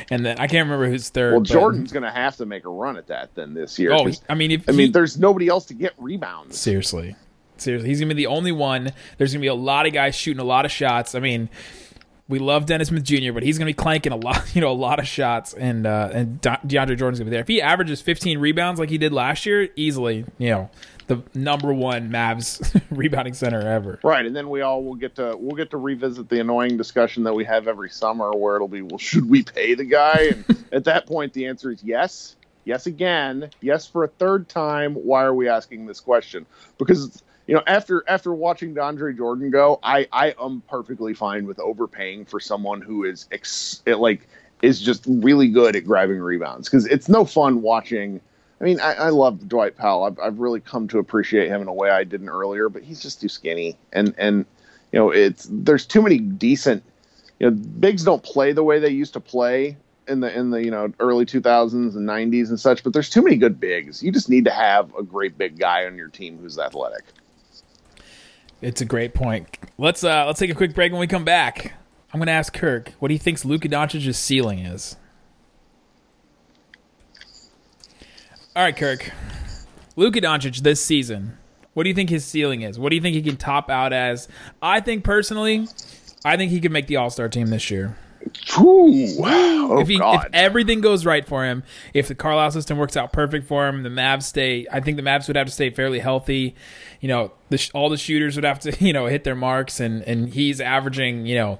And 0.09 0.25
then 0.25 0.39
I 0.39 0.47
can't 0.47 0.65
remember 0.65 0.89
who's 0.89 1.07
third. 1.07 1.31
Well, 1.31 1.39
but- 1.39 1.47
Jordan's 1.47 1.93
going 1.93 2.03
to 2.03 2.11
have 2.11 2.35
to 2.35 2.45
make 2.45 2.65
a 2.65 2.69
run 2.69 2.97
at 2.97 3.07
that 3.07 3.33
then 3.33 3.53
this 3.53 3.79
year. 3.79 3.93
Oh, 3.93 4.11
I 4.27 4.35
mean, 4.35 4.51
if 4.51 4.67
I 4.67 4.73
mean, 4.73 4.91
there's 4.91 5.17
nobody 5.17 5.47
else 5.47 5.63
to 5.67 5.73
get 5.73 5.93
rebounds. 5.97 6.59
Seriously. 6.59 7.15
Seriously. 7.55 7.87
He's 7.87 8.01
going 8.01 8.09
to 8.09 8.15
be 8.15 8.23
the 8.23 8.27
only 8.27 8.51
one. 8.51 8.91
There's 9.17 9.31
going 9.31 9.39
to 9.39 9.45
be 9.45 9.47
a 9.47 9.55
lot 9.55 9.85
of 9.85 9.93
guys 9.93 10.15
shooting 10.15 10.41
a 10.41 10.45
lot 10.45 10.65
of 10.65 10.71
shots. 10.71 11.15
I 11.15 11.21
mean, 11.21 11.47
we 12.27 12.39
love 12.39 12.65
Dennis 12.65 12.87
Smith 12.87 13.03
Jr., 13.03 13.31
but 13.33 13.43
he's 13.43 13.57
going 13.57 13.67
to 13.67 13.69
be 13.69 13.73
clanking 13.73 14.11
a 14.11 14.15
lot, 14.15 14.43
you 14.55 14.61
know, 14.61 14.71
a 14.71 14.73
lot 14.73 14.99
of 14.99 15.07
shots, 15.07 15.53
and 15.53 15.85
uh, 15.85 16.09
and 16.11 16.41
DeAndre 16.41 16.97
Jordan's 16.97 17.19
going 17.19 17.25
to 17.25 17.25
be 17.25 17.29
there. 17.31 17.41
If 17.41 17.47
he 17.47 17.61
averages 17.61 18.01
15 18.01 18.39
rebounds 18.39 18.79
like 18.79 18.89
he 18.89 18.97
did 18.97 19.13
last 19.13 19.45
year, 19.45 19.69
easily, 19.75 20.25
you 20.37 20.49
know, 20.49 20.69
the 21.07 21.21
number 21.33 21.73
one 21.73 22.09
Mavs 22.09 22.81
rebounding 22.89 23.33
center 23.33 23.61
ever. 23.61 23.99
Right, 24.03 24.25
and 24.25 24.35
then 24.35 24.49
we 24.49 24.61
all 24.61 24.83
will 24.83 24.95
get 24.95 25.15
to 25.15 25.35
we'll 25.37 25.55
get 25.55 25.69
to 25.71 25.77
revisit 25.77 26.29
the 26.29 26.39
annoying 26.39 26.77
discussion 26.77 27.23
that 27.23 27.33
we 27.33 27.45
have 27.45 27.67
every 27.67 27.89
summer, 27.89 28.31
where 28.31 28.55
it'll 28.55 28.67
be, 28.67 28.81
well, 28.81 28.97
should 28.97 29.29
we 29.29 29.43
pay 29.43 29.75
the 29.75 29.85
guy? 29.85 30.31
And 30.31 30.65
at 30.71 30.83
that 30.85 31.05
point, 31.05 31.33
the 31.33 31.45
answer 31.45 31.71
is 31.71 31.83
yes, 31.83 32.35
yes 32.63 32.87
again, 32.87 33.51
yes 33.61 33.85
for 33.85 34.03
a 34.03 34.07
third 34.07 34.49
time. 34.49 34.95
Why 34.95 35.23
are 35.23 35.33
we 35.35 35.47
asking 35.47 35.85
this 35.85 35.99
question? 35.99 36.45
Because 36.79 37.21
you 37.47 37.53
know, 37.53 37.61
after 37.67 38.03
after 38.07 38.33
watching 38.33 38.73
DeAndre 38.73 39.15
Jordan 39.15 39.51
go, 39.51 39.79
I 39.83 40.07
I 40.11 40.33
am 40.41 40.61
perfectly 40.67 41.13
fine 41.13 41.45
with 41.45 41.59
overpaying 41.59 42.25
for 42.25 42.39
someone 42.39 42.81
who 42.81 43.03
is 43.03 43.27
ex- 43.31 43.83
like 43.85 44.27
is 44.61 44.81
just 44.81 45.03
really 45.07 45.49
good 45.49 45.75
at 45.75 45.85
grabbing 45.85 46.19
rebounds 46.19 46.67
because 46.67 46.85
it's 46.87 47.07
no 47.07 47.25
fun 47.25 47.61
watching. 47.61 48.19
I 48.59 48.63
mean, 48.63 48.79
I, 48.79 48.93
I 48.93 49.09
love 49.09 49.47
Dwight 49.47 49.75
Powell. 49.75 50.05
I've, 50.05 50.17
I've 50.19 50.39
really 50.39 50.61
come 50.61 50.87
to 50.87 50.97
appreciate 50.97 51.49
him 51.49 51.61
in 51.61 51.67
a 51.67 51.73
way 51.73 51.89
I 51.89 52.03
didn't 52.03 52.29
earlier, 52.29 52.69
but 52.69 52.83
he's 52.83 53.01
just 53.01 53.21
too 53.21 53.29
skinny. 53.29 53.77
And 53.93 54.15
and 54.17 54.45
you 54.91 54.99
know, 54.99 55.11
it's 55.11 55.47
there's 55.51 55.85
too 55.85 56.01
many 56.01 56.17
decent. 56.17 56.83
You 57.39 57.51
know, 57.51 57.55
bigs 57.55 58.03
don't 58.03 58.23
play 58.23 58.53
the 58.53 58.63
way 58.63 58.79
they 58.79 58.89
used 58.89 59.13
to 59.13 59.19
play 59.19 59.77
in 60.07 60.21
the 60.21 60.35
in 60.35 60.49
the 60.49 60.63
you 60.63 60.71
know 60.71 60.91
early 60.99 61.25
2000s 61.25 61.73
and 61.73 62.09
90s 62.09 62.49
and 62.49 62.59
such. 62.59 62.83
But 62.83 62.93
there's 62.93 63.09
too 63.09 63.21
many 63.21 63.35
good 63.35 63.59
bigs. 63.59 64.01
You 64.01 64.11
just 64.11 64.29
need 64.29 64.45
to 64.45 64.51
have 64.51 64.95
a 64.95 65.03
great 65.03 65.37
big 65.37 65.59
guy 65.59 65.85
on 65.85 65.95
your 65.95 66.09
team 66.09 66.39
who's 66.39 66.57
athletic. 66.57 67.03
It's 68.65 68.81
a 68.81 68.85
great 68.85 69.13
point. 69.13 69.59
Let's 69.77 70.03
uh 70.03 70.25
let's 70.25 70.39
take 70.39 70.49
a 70.49 70.55
quick 70.55 70.73
break. 70.73 70.91
When 70.91 70.99
we 70.99 71.05
come 71.05 71.23
back, 71.23 71.73
I'm 72.11 72.19
to 72.19 72.31
ask 72.31 72.51
Kirk 72.51 72.93
what 72.97 73.11
he 73.11 73.19
thinks 73.19 73.45
Luka 73.45 73.69
Doncic's 73.69 74.17
ceiling 74.17 74.57
is. 74.57 74.95
All 78.55 78.63
right, 78.63 78.75
Kirk. 78.75 79.11
Luka 79.95 80.19
Doncic 80.19 80.61
this 80.61 80.81
season. 80.81 81.37
What 81.75 81.83
do 81.83 81.89
you 81.89 81.93
think 81.93 82.09
his 82.09 82.25
ceiling 82.25 82.63
is? 82.63 82.79
What 82.79 82.89
do 82.89 82.95
you 82.95 83.03
think 83.03 83.13
he 83.13 83.21
can 83.21 83.37
top 83.37 83.69
out 83.69 83.93
as? 83.93 84.27
I 84.63 84.79
think 84.79 85.03
personally, 85.03 85.67
I 86.25 86.35
think 86.35 86.49
he 86.49 86.59
could 86.59 86.71
make 86.71 86.87
the 86.87 86.95
All 86.95 87.11
Star 87.11 87.29
team 87.29 87.47
this 87.47 87.69
year. 87.69 87.95
Ooh, 88.57 89.15
oh 89.19 89.79
if, 89.79 89.87
he, 89.87 89.99
if 90.01 90.25
everything 90.33 90.81
goes 90.81 91.05
right 91.05 91.25
for 91.25 91.45
him, 91.45 91.63
if 91.93 92.07
the 92.07 92.15
Carlisle 92.15 92.51
system 92.51 92.77
works 92.77 92.97
out 92.97 93.11
perfect 93.11 93.47
for 93.47 93.67
him, 93.67 93.83
the 93.83 93.89
Mavs 93.89 94.23
stay. 94.23 94.65
I 94.71 94.79
think 94.79 94.97
the 94.97 95.03
Mavs 95.03 95.27
would 95.27 95.35
have 95.35 95.47
to 95.47 95.53
stay 95.53 95.69
fairly 95.69 95.99
healthy. 95.99 96.55
You 97.01 97.09
know, 97.09 97.31
the, 97.49 97.69
all 97.73 97.89
the 97.89 97.97
shooters 97.97 98.35
would 98.35 98.45
have 98.45 98.59
to 98.61 98.75
you 98.83 98.93
know 98.93 99.07
hit 99.07 99.23
their 99.23 99.35
marks, 99.35 99.79
and 99.79 100.01
and 100.03 100.29
he's 100.33 100.61
averaging 100.61 101.25
you 101.25 101.35
know. 101.35 101.59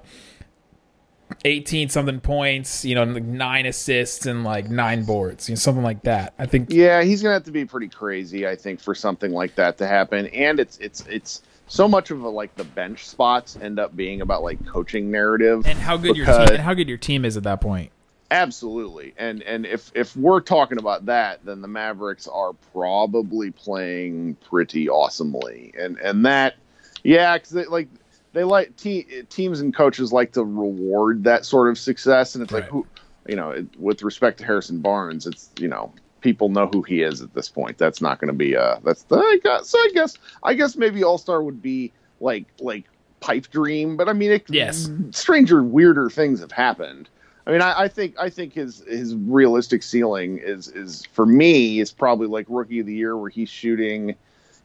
18 1.44 1.88
something 1.88 2.20
points, 2.20 2.84
you 2.84 2.94
know, 2.94 3.02
like 3.02 3.24
nine 3.24 3.66
assists 3.66 4.26
and 4.26 4.44
like 4.44 4.70
nine 4.70 5.04
boards, 5.04 5.48
you 5.48 5.54
know, 5.54 5.56
something 5.56 5.82
like 5.82 6.02
that. 6.04 6.34
I 6.38 6.46
think 6.46 6.70
Yeah, 6.70 7.02
he's 7.02 7.20
gonna 7.20 7.34
have 7.34 7.44
to 7.44 7.50
be 7.50 7.64
pretty 7.64 7.88
crazy, 7.88 8.46
I 8.46 8.54
think, 8.54 8.80
for 8.80 8.94
something 8.94 9.32
like 9.32 9.56
that 9.56 9.76
to 9.78 9.88
happen. 9.88 10.26
And 10.28 10.60
it's 10.60 10.78
it's 10.78 11.04
it's 11.06 11.42
so 11.66 11.88
much 11.88 12.10
of 12.10 12.22
a 12.22 12.28
like 12.28 12.54
the 12.54 12.64
bench 12.64 13.06
spots 13.06 13.58
end 13.60 13.78
up 13.78 13.94
being 13.96 14.20
about 14.20 14.42
like 14.42 14.64
coaching 14.66 15.10
narrative 15.10 15.66
and 15.66 15.78
how 15.78 15.96
good 15.96 16.16
your 16.16 16.26
team 16.26 16.48
and 16.48 16.58
how 16.58 16.74
good 16.74 16.88
your 16.88 16.98
team 16.98 17.24
is 17.24 17.36
at 17.36 17.42
that 17.42 17.60
point. 17.60 17.90
Absolutely, 18.30 19.14
and 19.16 19.42
and 19.42 19.66
if 19.66 19.92
if 19.94 20.16
we're 20.16 20.40
talking 20.40 20.78
about 20.78 21.06
that, 21.06 21.44
then 21.44 21.60
the 21.62 21.68
Mavericks 21.68 22.26
are 22.26 22.54
probably 22.72 23.52
playing 23.52 24.36
pretty 24.48 24.88
awesomely, 24.88 25.72
and 25.78 25.96
and 25.98 26.26
that, 26.26 26.56
yeah, 27.04 27.38
because 27.38 27.54
like 27.68 27.88
they 28.32 28.42
like 28.42 28.76
te- 28.76 29.22
teams 29.30 29.60
and 29.60 29.74
coaches 29.74 30.12
like 30.12 30.32
to 30.32 30.42
reward 30.42 31.22
that 31.24 31.44
sort 31.44 31.68
of 31.68 31.78
success, 31.78 32.34
and 32.34 32.42
it's 32.42 32.52
like 32.52 32.64
who, 32.64 32.84
you 33.28 33.36
know, 33.36 33.50
it, 33.50 33.66
with 33.78 34.02
respect 34.02 34.38
to 34.38 34.44
Harrison 34.44 34.80
Barnes, 34.80 35.26
it's 35.26 35.50
you 35.60 35.68
know 35.68 35.92
people 36.20 36.48
know 36.48 36.66
who 36.66 36.82
he 36.82 37.02
is 37.02 37.22
at 37.22 37.34
this 37.34 37.48
point. 37.48 37.78
That's 37.78 38.00
not 38.00 38.18
going 38.18 38.28
to 38.28 38.34
be 38.34 38.56
uh 38.56 38.76
that's 38.84 39.04
the, 39.04 39.16
I 39.16 39.38
guess 39.42 39.68
so 39.68 39.78
I 39.78 39.90
guess 39.94 40.16
I 40.42 40.54
guess 40.54 40.76
maybe 40.76 41.04
All 41.04 41.18
Star 41.18 41.42
would 41.42 41.62
be 41.62 41.92
like 42.20 42.46
like 42.60 42.84
pipe 43.20 43.48
dream, 43.50 43.96
but 43.96 44.08
I 44.08 44.12
mean 44.12 44.32
it, 44.32 44.44
Yes. 44.48 44.88
stranger 45.10 45.62
weirder 45.62 46.10
things 46.10 46.40
have 46.40 46.52
happened. 46.52 47.08
I 47.46 47.52
mean, 47.52 47.62
I, 47.62 47.82
I 47.82 47.88
think 47.88 48.16
I 48.18 48.28
think 48.28 48.52
his 48.54 48.82
his 48.88 49.14
realistic 49.14 49.82
ceiling 49.82 50.38
is 50.38 50.68
is 50.68 51.06
for 51.12 51.24
me 51.26 51.78
is 51.80 51.92
probably 51.92 52.26
like 52.26 52.46
rookie 52.48 52.80
of 52.80 52.86
the 52.86 52.94
year 52.94 53.16
where 53.16 53.30
he's 53.30 53.48
shooting, 53.48 54.16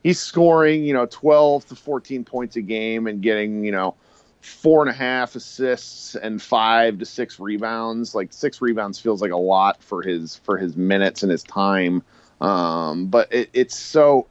he's 0.04 0.20
scoring 0.20 0.84
you 0.84 0.94
know 0.94 1.06
twelve 1.06 1.68
to 1.68 1.76
fourteen 1.76 2.24
points 2.24 2.56
a 2.56 2.62
game 2.62 3.06
and 3.06 3.22
getting 3.22 3.64
you 3.64 3.72
know 3.72 3.96
four 4.42 4.82
and 4.82 4.90
a 4.90 4.94
half 4.94 5.36
assists 5.36 6.16
and 6.16 6.42
five 6.42 6.98
to 7.00 7.06
six 7.06 7.40
rebounds. 7.40 8.14
Like 8.16 8.34
six 8.34 8.62
rebounds 8.62 9.00
feels 9.00 9.22
like 9.22 9.32
a 9.32 9.38
lot 9.38 9.82
for 9.84 10.02
his 10.02 10.36
for 10.38 10.58
his 10.58 10.76
minutes 10.76 11.24
and 11.24 11.32
his 11.32 11.44
time. 11.44 12.04
Um, 12.42 13.08
but 13.08 13.32
it, 13.32 13.50
it's 13.54 13.78
so 13.78 14.28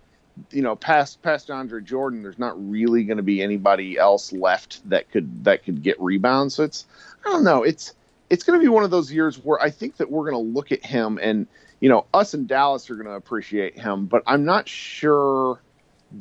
you 0.50 0.62
know 0.62 0.74
past 0.74 1.22
past 1.22 1.50
Andre 1.50 1.80
Jordan, 1.80 2.22
there's 2.22 2.38
not 2.38 2.70
really 2.70 3.04
going 3.04 3.18
to 3.18 3.22
be 3.22 3.40
anybody 3.40 3.98
else 3.98 4.32
left 4.32 4.88
that 4.90 5.10
could 5.10 5.44
that 5.44 5.64
could 5.64 5.82
get 5.82 6.00
rebounds. 6.00 6.56
So 6.56 6.64
it's 6.64 6.86
I 7.24 7.30
don't 7.30 7.44
know. 7.44 7.62
It's 7.62 7.94
it's 8.28 8.42
going 8.42 8.58
to 8.58 8.62
be 8.62 8.68
one 8.68 8.84
of 8.84 8.90
those 8.90 9.12
years 9.12 9.36
where 9.36 9.60
I 9.60 9.70
think 9.70 9.96
that 9.98 10.10
we're 10.10 10.30
going 10.30 10.44
to 10.44 10.52
look 10.52 10.72
at 10.72 10.84
him 10.84 11.18
and 11.22 11.46
you 11.78 11.88
know 11.88 12.06
us 12.12 12.34
in 12.34 12.46
Dallas 12.46 12.90
are 12.90 12.96
going 12.96 13.06
to 13.06 13.12
appreciate 13.12 13.78
him, 13.78 14.06
but 14.06 14.24
I'm 14.26 14.44
not 14.44 14.68
sure 14.68 15.60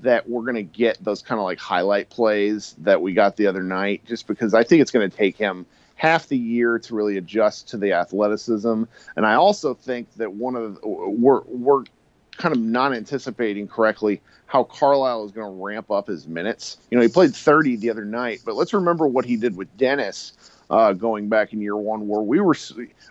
that 0.02 0.30
we're 0.30 0.42
going 0.42 0.56
to 0.56 0.64
get 0.64 1.04
those 1.04 1.22
kind 1.22 1.40
of 1.40 1.46
like 1.46 1.60
highlight 1.60 2.10
plays 2.10 2.76
that 2.80 3.02
we 3.02 3.14
got 3.14 3.36
the 3.38 3.48
other 3.48 3.64
night, 3.64 4.06
just 4.06 4.28
because 4.28 4.54
I 4.54 4.64
think 4.64 4.82
it's 4.82 4.92
going 4.92 5.10
to 5.10 5.16
take 5.16 5.38
him 5.38 5.66
half 5.96 6.28
the 6.28 6.38
year 6.38 6.80
to 6.80 6.96
really 6.96 7.18
adjust 7.18 7.70
to 7.70 7.78
the 7.78 7.94
athleticism. 7.94 8.84
And 9.16 9.26
I 9.26 9.34
also 9.34 9.74
think 9.74 10.14
that 10.16 10.32
one 10.32 10.56
of 10.56 10.76
the, 10.76 10.88
we're 10.88 11.42
we're 11.42 11.84
kind 12.38 12.56
of 12.56 12.62
not 12.62 12.94
anticipating 12.94 13.68
correctly 13.68 14.22
how 14.46 14.64
Carlisle 14.64 15.26
is 15.26 15.32
going 15.32 15.46
to 15.46 15.64
ramp 15.64 15.92
up 15.92 16.08
his 16.08 16.28
minutes. 16.28 16.78
You 16.90 16.98
know, 16.98 17.04
he 17.04 17.10
played 17.10 17.36
30 17.36 17.76
the 17.76 17.90
other 17.90 18.06
night, 18.06 18.42
but 18.46 18.56
let's 18.56 18.74
remember 18.74 19.08
what 19.08 19.26
he 19.26 19.36
did 19.36 19.56
with 19.56 19.76
Dennis 19.78 20.34
uh, 20.70 20.94
going 20.94 21.30
back 21.30 21.52
in 21.54 21.62
year 21.62 21.76
one, 21.76 22.08
where 22.08 22.22
we 22.22 22.40
were 22.40 22.56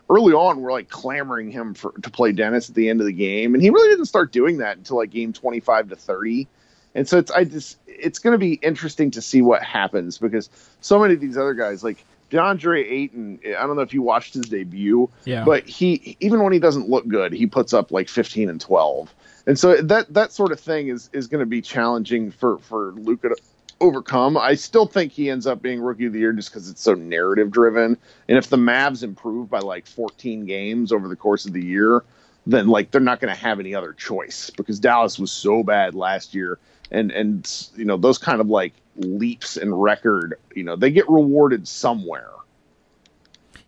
early 0.09 0.33
on, 0.33 0.61
we're 0.61 0.73
like 0.73 0.89
clamoring 0.89 1.51
him 1.51 1.75
for 1.75 1.93
to 2.03 2.11
play 2.11 2.33
Dennis 2.33 2.69
at 2.69 2.75
the 2.75 2.89
end 2.89 3.01
of 3.01 3.07
the 3.07 3.13
game, 3.13 3.55
and 3.55 3.63
he 3.63 3.71
really 3.71 3.89
didn't 3.89 4.07
start 4.07 4.33
doing 4.33 4.59
that 4.59 4.77
until 4.77 4.97
like 4.97 5.11
game 5.11 5.33
25 5.33 5.89
to 5.91 5.97
30. 5.97 6.49
And 6.99 7.09
so 7.09 7.17
it's 7.17 7.31
I 7.31 7.45
just 7.45 7.79
it's 7.87 8.19
going 8.19 8.33
to 8.33 8.39
be 8.39 8.55
interesting 8.55 9.13
to 9.13 9.23
see 9.23 9.41
what 9.41 9.63
happens 9.63 10.19
because 10.19 10.51
so 10.81 10.99
many 10.99 11.15
of 11.15 11.21
these 11.21 11.37
other 11.39 11.55
guys 11.55 11.85
like 11.85 12.05
DeAndre 12.31 12.85
Ayton, 12.85 13.39
I 13.47 13.67
don't 13.67 13.77
know 13.77 13.83
if 13.83 13.95
you 13.95 14.03
watched 14.03 14.35
his 14.35 14.47
debut, 14.47 15.09
Yeah. 15.25 15.45
but 15.45 15.67
he 15.67 16.17
even 16.19 16.43
when 16.43 16.53
he 16.53 16.59
doesn't 16.59 16.89
look 16.89 17.07
good, 17.07 17.33
he 17.33 17.47
puts 17.47 17.73
up 17.73 17.93
like 17.93 18.09
15 18.09 18.51
and 18.51 18.61
12. 18.61 19.15
And 19.47 19.57
so 19.59 19.77
that 19.77 20.13
that 20.13 20.33
sort 20.33 20.51
of 20.51 20.59
thing 20.59 20.89
is 20.89 21.09
is 21.13 21.29
going 21.29 21.41
to 21.41 21.47
be 21.47 21.63
challenging 21.63 22.33
for 22.33 22.59
for 22.59 22.91
Luka 22.97 23.29
to 23.29 23.37
overcome. 23.81 24.37
I 24.37 24.57
still 24.57 24.87
think 24.87 25.13
he 25.13 25.31
ends 25.31 25.47
up 25.47 25.63
being 25.63 25.81
rookie 25.81 26.07
of 26.07 26.13
the 26.13 26.19
year 26.19 26.33
just 26.33 26.51
because 26.51 26.69
it's 26.69 26.83
so 26.83 26.95
narrative 26.95 27.53
driven. 27.53 27.97
And 28.29 28.37
if 28.37 28.49
the 28.49 28.57
Mavs 28.57 29.05
improve 29.05 29.49
by 29.49 29.61
like 29.61 29.87
14 29.87 30.47
games 30.47 30.91
over 30.91 31.07
the 31.07 31.15
course 31.15 31.47
of 31.47 31.53
the 31.53 31.65
year, 31.65 32.03
then 32.45 32.67
like 32.67 32.91
they're 32.91 33.01
not 33.01 33.21
going 33.21 33.33
to 33.33 33.41
have 33.41 33.61
any 33.61 33.75
other 33.77 33.93
choice 33.93 34.51
because 34.51 34.81
Dallas 34.81 35.19
was 35.19 35.31
so 35.31 35.63
bad 35.63 35.95
last 35.95 36.35
year. 36.35 36.59
And 36.91 37.11
and 37.11 37.69
you 37.77 37.85
know 37.85 37.97
those 37.97 38.19
kind 38.19 38.41
of 38.41 38.49
like 38.49 38.73
leaps 38.97 39.57
in 39.57 39.75
record, 39.75 40.39
you 40.55 40.65
know, 40.65 40.75
they 40.77 40.91
get 40.91 41.09
rewarded 41.09 41.69
somewhere. 41.69 42.31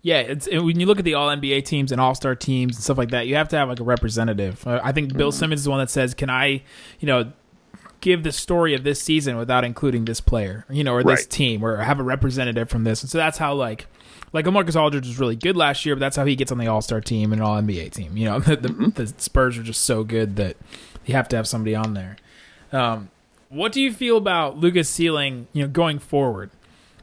Yeah, 0.02 0.20
it's 0.20 0.48
when 0.50 0.80
you 0.80 0.86
look 0.86 0.98
at 0.98 1.04
the 1.04 1.14
All 1.14 1.28
NBA 1.28 1.64
teams 1.66 1.92
and 1.92 2.00
All 2.00 2.14
Star 2.14 2.34
teams 2.34 2.76
and 2.76 2.82
stuff 2.82 2.96
like 2.96 3.10
that, 3.10 3.26
you 3.26 3.34
have 3.36 3.48
to 3.50 3.56
have 3.58 3.68
like 3.68 3.80
a 3.80 3.84
representative. 3.84 4.66
Uh, 4.66 4.80
I 4.82 4.92
think 4.92 5.14
Bill 5.14 5.30
Simmons 5.30 5.60
is 5.60 5.64
the 5.64 5.70
one 5.70 5.80
that 5.80 5.90
says, 5.90 6.14
"Can 6.14 6.30
I, 6.30 6.62
you 7.00 7.06
know, 7.06 7.32
give 8.00 8.22
the 8.22 8.32
story 8.32 8.74
of 8.74 8.82
this 8.82 9.02
season 9.02 9.36
without 9.36 9.62
including 9.62 10.06
this 10.06 10.22
player, 10.22 10.64
you 10.70 10.82
know, 10.82 10.94
or 10.94 11.02
this 11.04 11.20
Right. 11.20 11.30
team, 11.30 11.62
or 11.62 11.76
have 11.76 12.00
a 12.00 12.02
representative 12.02 12.70
from 12.70 12.84
this?" 12.84 13.02
And 13.02 13.10
so 13.10 13.18
that's 13.18 13.38
how 13.38 13.54
like. 13.54 13.86
Like 14.32 14.46
Marcus 14.46 14.76
Aldridge 14.76 15.08
was 15.08 15.18
really 15.18 15.34
good 15.34 15.56
last 15.56 15.84
year, 15.84 15.96
but 15.96 15.98
that's 15.98 16.14
how 16.14 16.24
he 16.24 16.36
gets 16.36 16.52
on 16.52 16.58
the 16.58 16.68
All 16.68 16.80
Star 16.80 17.00
team 17.00 17.32
and 17.32 17.42
All 17.42 17.60
NBA 17.60 17.90
team. 17.90 18.16
You 18.16 18.26
know, 18.26 18.38
the, 18.38 18.54
the, 18.54 18.68
the 18.94 19.06
Spurs 19.20 19.58
are 19.58 19.64
just 19.64 19.82
so 19.82 20.04
good 20.04 20.36
that 20.36 20.56
you 21.04 21.14
have 21.14 21.28
to 21.30 21.36
have 21.36 21.48
somebody 21.48 21.74
on 21.74 21.94
there. 21.94 22.16
Um, 22.72 23.10
what 23.48 23.72
do 23.72 23.80
you 23.80 23.92
feel 23.92 24.16
about 24.16 24.58
Luka's 24.58 24.88
ceiling? 24.88 25.48
You 25.52 25.62
know, 25.62 25.68
going 25.68 25.98
forward, 25.98 26.50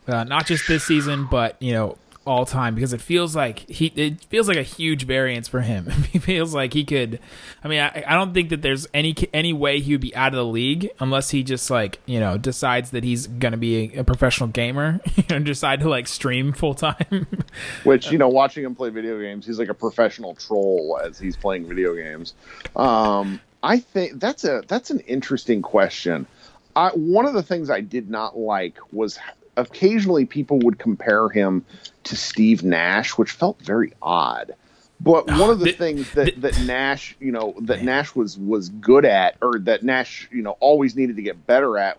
uh, 0.08 0.24
not 0.24 0.46
just 0.46 0.68
this 0.68 0.84
season, 0.84 1.28
but 1.30 1.62
you 1.62 1.74
know, 1.74 1.98
all 2.28 2.46
time 2.46 2.76
because 2.76 2.92
it 2.94 3.02
feels 3.02 3.36
like 3.36 3.60
he 3.70 3.88
it 3.96 4.24
feels 4.26 4.48
like 4.48 4.58
a 4.58 4.64
huge 4.64 5.06
variance 5.06 5.48
for 5.48 5.62
him. 5.62 5.90
he 6.12 6.20
feels 6.20 6.54
like 6.54 6.74
he 6.74 6.84
could. 6.84 7.20
I 7.64 7.68
mean, 7.68 7.80
I, 7.80 8.04
I 8.06 8.16
don't 8.16 8.34
think 8.34 8.50
that 8.50 8.62
there's 8.62 8.86
any 8.94 9.16
any 9.34 9.54
way 9.54 9.80
he 9.80 9.94
would 9.94 10.02
be 10.02 10.16
out 10.16 10.34
of 10.34 10.36
the 10.36 10.46
league 10.46 10.90
unless 11.00 11.30
he 11.30 11.42
just 11.42 11.70
like 11.72 12.00
you 12.06 12.20
know 12.20 12.38
decides 12.38 12.92
that 12.92 13.04
he's 13.04 13.28
gonna 13.28 13.58
be 13.58 13.96
a, 13.96 14.02
a 14.02 14.04
professional 14.04 14.50
gamer 14.50 15.00
and 15.30 15.46
decide 15.46 15.80
to 15.80 15.90
like 15.90 16.08
stream 16.08 16.52
full 16.52 16.76
time. 16.76 17.28
Which 17.84 18.12
you 18.12 18.18
know, 18.18 18.30
watching 18.30 18.66
him 18.66 18.76
play 18.76 18.90
video 18.90 19.20
games, 19.20 19.46
he's 19.46 19.58
like 19.58 19.70
a 19.70 19.74
professional 19.74 20.36
troll 20.36 21.00
as 21.04 21.18
he's 21.18 21.38
playing 21.38 21.68
video 21.68 21.96
games. 21.96 22.34
Um, 22.76 23.40
I 23.64 23.80
think 23.80 24.20
that's 24.20 24.44
a 24.44 24.64
that's 24.68 24.92
an 24.92 25.00
interesting 25.02 25.62
question. 25.62 26.28
I, 26.76 26.90
one 26.90 27.26
of 27.26 27.34
the 27.34 27.44
things 27.44 27.70
I 27.70 27.82
did 27.82 28.10
not 28.10 28.38
like 28.38 28.78
was 28.92 29.18
occasionally 29.56 30.26
people 30.26 30.60
would 30.60 30.78
compare 30.78 31.28
him 31.30 31.66
to 32.04 32.16
Steve 32.16 32.64
Nash, 32.64 33.18
which 33.18 33.32
felt 33.32 33.60
very 33.60 33.94
odd. 34.02 34.54
But 35.00 35.28
one 35.40 35.50
of 35.50 35.60
the 35.60 35.72
things 35.74 36.12
that, 36.12 36.40
that 36.42 36.60
Nash, 36.62 37.16
you 37.20 37.32
know, 37.32 37.56
that 37.62 37.84
Nash 37.84 38.16
was 38.16 38.38
was 38.38 38.70
good 38.70 39.06
at, 39.06 39.38
or 39.42 39.60
that 39.60 39.84
Nash, 39.84 40.30
you 40.32 40.42
know, 40.44 40.56
always 40.60 40.96
needed 40.96 41.16
to 41.16 41.22
get 41.24 41.48
better 41.48 41.78
at, 41.78 41.98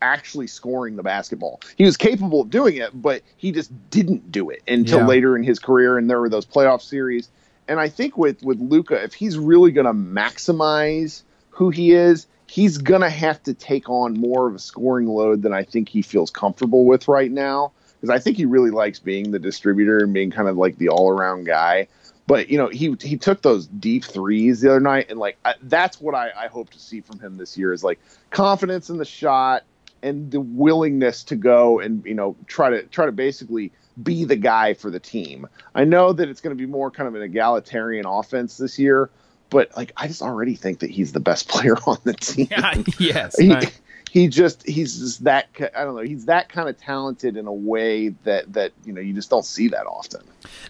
actually 0.00 0.46
scoring 0.46 0.96
the 0.96 1.02
basketball. 1.02 1.60
He 1.76 1.84
was 1.84 1.96
capable 1.96 2.42
of 2.42 2.50
doing 2.50 2.76
it, 2.76 2.90
but 2.94 3.22
he 3.36 3.52
just 3.52 3.72
didn't 3.90 4.30
do 4.30 4.50
it 4.50 4.62
until 4.68 5.00
Yeah. 5.00 5.06
later 5.06 5.36
in 5.36 5.42
his 5.42 5.58
career. 5.58 5.98
And 5.98 6.08
there 6.08 6.20
were 6.20 6.28
those 6.28 6.46
playoff 6.46 6.82
series. 6.82 7.28
And 7.68 7.80
I 7.80 7.88
think 7.88 8.16
with 8.16 8.42
with 8.42 8.60
Luka, 8.60 9.02
if 9.02 9.14
he's 9.14 9.38
really 9.38 9.72
going 9.72 9.86
to 9.86 9.92
maximize 9.92 11.22
who 11.50 11.70
he 11.70 11.92
is, 11.92 12.26
he's 12.46 12.78
going 12.78 13.00
to 13.00 13.10
have 13.10 13.42
to 13.44 13.54
take 13.54 13.88
on 13.88 14.14
more 14.14 14.46
of 14.46 14.54
a 14.54 14.58
scoring 14.58 15.06
load 15.06 15.42
than 15.42 15.52
I 15.52 15.64
think 15.64 15.88
he 15.88 16.02
feels 16.02 16.30
comfortable 16.30 16.84
with 16.84 17.08
right 17.08 17.30
now. 17.30 17.72
Because 18.00 18.10
I 18.10 18.18
think 18.18 18.36
he 18.36 18.44
really 18.44 18.70
likes 18.70 18.98
being 18.98 19.30
the 19.30 19.38
distributor 19.38 19.98
and 19.98 20.12
being 20.12 20.30
kind 20.30 20.48
of 20.48 20.56
like 20.58 20.76
the 20.76 20.90
all 20.90 21.10
around 21.10 21.44
guy. 21.44 21.88
But 22.26 22.48
you 22.50 22.58
know, 22.58 22.68
he 22.68 22.96
he 23.00 23.16
took 23.16 23.42
those 23.42 23.66
deep 23.66 24.04
threes 24.04 24.60
the 24.60 24.70
other 24.70 24.80
night, 24.80 25.06
and 25.10 25.18
like 25.18 25.38
I, 25.44 25.54
that's 25.62 26.00
what 26.00 26.14
I, 26.14 26.30
I 26.36 26.48
hope 26.48 26.70
to 26.70 26.78
see 26.78 27.00
from 27.00 27.20
him 27.20 27.36
this 27.36 27.56
year 27.56 27.72
is 27.72 27.84
like 27.84 27.98
confidence 28.30 28.90
in 28.90 28.96
the 28.98 29.04
shot 29.04 29.64
and 30.02 30.30
the 30.30 30.40
willingness 30.40 31.24
to 31.24 31.36
go 31.36 31.80
and 31.80 32.04
you 32.04 32.14
know 32.14 32.36
try 32.46 32.70
to 32.70 32.82
try 32.84 33.06
to 33.06 33.12
basically 33.12 33.72
be 34.02 34.24
the 34.24 34.36
guy 34.36 34.74
for 34.74 34.90
the 34.90 35.00
team. 35.00 35.46
I 35.74 35.84
know 35.84 36.12
that 36.12 36.28
it's 36.28 36.40
going 36.40 36.56
to 36.56 36.60
be 36.60 36.70
more 36.70 36.90
kind 36.90 37.08
of 37.08 37.14
an 37.14 37.22
egalitarian 37.22 38.06
offense 38.06 38.56
this 38.56 38.78
year, 38.78 39.10
but 39.50 39.76
like 39.76 39.92
I 39.96 40.08
just 40.08 40.22
already 40.22 40.54
think 40.56 40.80
that 40.80 40.90
he's 40.90 41.12
the 41.12 41.20
best 41.20 41.48
player 41.50 41.76
on 41.86 41.98
the 42.04 42.14
team. 42.14 42.48
yes, 42.98 43.38
he, 43.38 43.52
I- 43.52 43.72
he 44.10 44.28
just 44.28 44.64
he's 44.64 44.96
just 44.98 45.24
that 45.24 45.48
I 45.76 45.82
don't 45.82 45.96
know 45.96 46.02
he's 46.02 46.26
that 46.26 46.48
kind 46.48 46.68
of 46.68 46.78
talented 46.78 47.36
in 47.36 47.48
a 47.48 47.52
way 47.52 48.10
that 48.22 48.52
that 48.52 48.70
you 48.84 48.92
know 48.92 49.00
you 49.00 49.12
just 49.12 49.28
don't 49.28 49.44
see 49.44 49.66
that 49.68 49.86
often. 49.86 50.20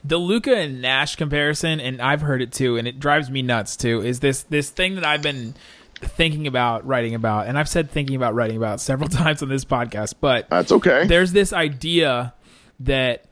the 0.02 0.16
Luka 0.16 0.56
and 0.56 0.80
Nash 0.80 1.16
comparison, 1.16 1.78
and 1.78 2.00
I've 2.00 2.22
heard 2.22 2.40
it 2.40 2.52
too, 2.52 2.78
and 2.78 2.88
it 2.88 2.98
drives 2.98 3.30
me 3.30 3.42
nuts 3.42 3.76
too. 3.76 4.00
Is 4.00 4.20
this 4.20 4.42
this 4.44 4.70
thing 4.70 4.94
that 4.94 5.04
I've 5.04 5.20
been 5.20 5.54
thinking 6.00 6.46
about 6.46 6.87
writing 6.87 7.14
about, 7.14 7.46
and 7.46 7.58
I've 7.58 7.68
said 7.68 7.90
thinking 7.90 8.16
about 8.16 8.34
writing 8.34 8.56
about 8.56 8.80
several 8.80 9.08
times 9.10 9.42
on 9.42 9.50
this 9.50 9.64
podcast, 9.66 10.14
but 10.22 10.48
That's 10.48 10.72
okay. 10.72 11.06
there's 11.06 11.32
this 11.32 11.52
idea 11.52 12.32
that 12.80 13.26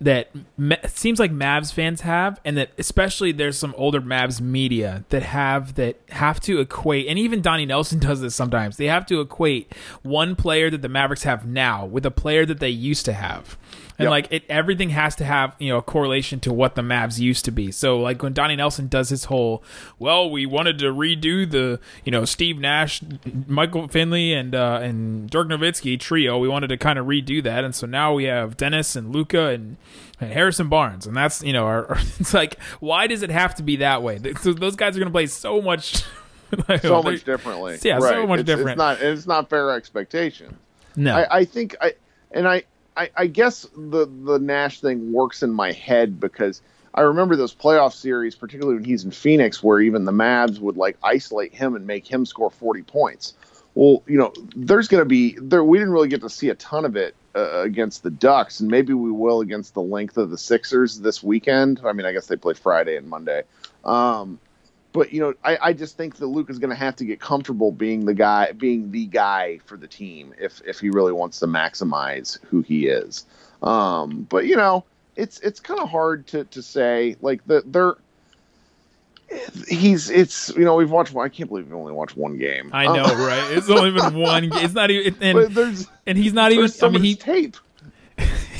that 0.00 0.30
seems 0.86 1.18
like 1.18 1.30
Mavs 1.30 1.72
fans 1.72 2.00
have, 2.00 2.40
and 2.44 2.56
that 2.56 2.70
especially 2.78 3.32
there's 3.32 3.58
some 3.58 3.74
older 3.76 4.00
Mavs 4.00 4.40
media 4.40 5.04
that 5.10 5.22
have 5.22 5.74
that 5.74 6.00
have 6.08 6.40
to 6.40 6.60
equate, 6.60 7.06
and 7.06 7.18
even 7.18 7.42
Donnie 7.42 7.66
Nelson 7.66 7.98
does 8.00 8.20
this 8.22 8.34
sometimes. 8.34 8.78
They 8.78 8.86
have 8.86 9.04
to 9.06 9.20
equate 9.20 9.72
one 10.02 10.36
player 10.36 10.70
that 10.70 10.80
the 10.80 10.88
Mavericks 10.88 11.24
have 11.24 11.46
now 11.46 11.84
with 11.84 12.06
a 12.06 12.10
player 12.10 12.46
that 12.46 12.60
they 12.60 12.70
used 12.70 13.04
to 13.04 13.12
have. 13.12 13.58
And 14.00 14.04
Yep. 14.04 14.10
like 14.10 14.28
it, 14.30 14.44
everything 14.48 14.88
has 14.90 15.14
to 15.16 15.24
have 15.26 15.54
you 15.58 15.68
know 15.68 15.76
a 15.76 15.82
correlation 15.82 16.40
to 16.40 16.52
what 16.54 16.74
the 16.74 16.80
Mavs 16.80 17.18
used 17.18 17.44
to 17.44 17.50
be. 17.50 17.70
So 17.70 17.98
like 17.98 18.22
when 18.22 18.32
Donnie 18.32 18.56
Nelson 18.56 18.88
does 18.88 19.10
his 19.10 19.24
whole, 19.24 19.62
well, 19.98 20.30
we 20.30 20.46
wanted 20.46 20.78
to 20.78 20.86
redo 20.86 21.48
the 21.50 21.78
you 22.04 22.10
know 22.10 22.24
Steve 22.24 22.58
Nash, 22.58 23.02
Michael 23.46 23.88
Finley, 23.88 24.32
and 24.32 24.54
uh, 24.54 24.80
and 24.82 25.28
Dirk 25.28 25.48
Nowitzki 25.48 26.00
trio. 26.00 26.38
We 26.38 26.48
wanted 26.48 26.68
to 26.68 26.78
kind 26.78 26.98
of 26.98 27.04
redo 27.06 27.42
that, 27.42 27.62
and 27.62 27.74
so 27.74 27.86
now 27.86 28.14
we 28.14 28.24
have 28.24 28.56
Dennis 28.56 28.96
and 28.96 29.12
Luka 29.14 29.48
and, 29.48 29.76
and 30.18 30.32
Harrison 30.32 30.68
Barnes, 30.70 31.06
and 31.06 31.14
that's 31.14 31.42
you 31.42 31.52
know 31.52 31.66
our, 31.66 31.86
our- 31.88 31.98
it's 32.18 32.32
like 32.32 32.58
why 32.80 33.06
does 33.06 33.22
it 33.22 33.30
have 33.30 33.54
to 33.56 33.62
be 33.62 33.76
that 33.76 34.02
way? 34.02 34.18
So 34.40 34.54
those 34.54 34.76
guys 34.76 34.96
are 34.96 35.00
going 35.00 35.08
to 35.10 35.12
play 35.12 35.26
so 35.26 35.60
much. 35.60 36.02
like, 36.68 36.80
so 36.80 37.02
much 37.02 37.22
differently. 37.24 37.78
Yeah, 37.82 37.98
so 37.98 38.26
much 38.26 38.40
It's- 38.40 38.46
different. 38.46 38.70
It's 38.70 38.78
not 38.78 39.02
it's 39.02 39.26
not 39.26 39.50
fair 39.50 39.70
expectation. 39.72 40.56
No, 40.96 41.14
I, 41.16 41.40
I 41.40 41.44
think 41.44 41.76
I 41.82 41.92
and 42.32 42.48
I, 42.48 42.62
I 43.00 43.10
I 43.16 43.26
guess 43.26 43.66
the 43.74 44.06
the 44.06 44.38
Nash 44.38 44.80
thing 44.80 45.12
works 45.12 45.42
in 45.42 45.52
my 45.52 45.72
head 45.72 46.20
because 46.20 46.60
I 46.94 47.02
remember 47.02 47.34
those 47.36 47.54
playoff 47.54 47.94
series, 47.94 48.34
particularly 48.34 48.76
when 48.76 48.84
he's 48.84 49.04
in 49.04 49.10
Phoenix, 49.10 49.62
where 49.62 49.80
even 49.80 50.04
the 50.04 50.12
Mavs 50.12 50.58
would 50.58 50.76
like 50.76 50.98
isolate 51.02 51.54
him 51.54 51.74
and 51.74 51.86
make 51.86 52.06
him 52.06 52.26
score 52.26 52.50
forty 52.50 52.82
points. 52.82 53.34
Well, 53.74 54.02
you 54.06 54.18
know, 54.18 54.32
there's 54.56 54.88
going 54.88 55.00
to 55.00 55.08
be 55.08 55.38
there. 55.40 55.64
We 55.64 55.78
didn't 55.78 55.92
really 55.92 56.08
get 56.08 56.20
to 56.22 56.28
see 56.28 56.50
a 56.50 56.56
ton 56.56 56.84
of 56.84 56.96
it 56.96 57.14
uh, 57.34 57.62
against 57.62 58.02
the 58.02 58.10
Ducks, 58.10 58.60
and 58.60 58.68
maybe 58.68 58.92
we 58.92 59.12
will 59.12 59.40
against 59.40 59.74
the 59.74 59.82
length 59.82 60.18
of 60.18 60.30
the 60.30 60.38
Sixers 60.38 61.00
this 61.00 61.22
weekend. 61.22 61.80
I 61.84 61.92
mean, 61.92 62.04
I 62.04 62.12
guess 62.12 62.26
they 62.26 62.36
play 62.36 62.54
Friday 62.54 62.96
and 62.96 63.08
Monday. 63.08 63.44
Um, 63.84 64.38
but 64.92 65.12
you 65.12 65.20
know, 65.20 65.34
I, 65.44 65.58
I 65.62 65.72
just 65.72 65.96
think 65.96 66.16
that 66.16 66.26
Luke 66.26 66.50
is 66.50 66.58
going 66.58 66.70
to 66.70 66.76
have 66.76 66.96
to 66.96 67.04
get 67.04 67.20
comfortable 67.20 67.70
being 67.72 68.04
the 68.04 68.14
guy, 68.14 68.52
being 68.52 68.90
the 68.90 69.06
guy 69.06 69.58
for 69.66 69.76
the 69.76 69.86
team 69.86 70.34
if 70.38 70.60
if 70.66 70.80
he 70.80 70.90
really 70.90 71.12
wants 71.12 71.38
to 71.40 71.46
maximize 71.46 72.38
who 72.46 72.62
he 72.62 72.86
is. 72.86 73.24
Um, 73.62 74.26
but 74.28 74.46
you 74.46 74.56
know, 74.56 74.84
it's 75.16 75.38
it's 75.40 75.60
kind 75.60 75.80
of 75.80 75.88
hard 75.88 76.26
to 76.28 76.44
to 76.44 76.62
say. 76.62 77.16
Like 77.20 77.44
the 77.46 77.62
they're 77.66 77.94
he's 79.68 80.10
it's 80.10 80.50
you 80.56 80.64
know 80.64 80.74
we've 80.74 80.90
watched. 80.90 81.14
I 81.16 81.28
can't 81.28 81.48
believe 81.48 81.66
we've 81.66 81.74
only 81.74 81.92
watched 81.92 82.16
one 82.16 82.36
game. 82.38 82.70
I 82.72 82.86
know, 82.86 83.04
Um, 83.04 83.20
right? 83.20 83.52
It's 83.52 83.70
only 83.70 83.92
been 83.92 84.14
one. 84.18 84.50
It's 84.52 84.74
not 84.74 84.90
even, 84.90 85.16
and 85.22 85.54
there's 85.54 85.86
and 86.06 86.18
he's 86.18 86.32
not 86.32 86.52
even. 86.52 86.70
I 86.82 86.88
mean, 86.88 87.02
he 87.02 87.14
tape. 87.14 87.56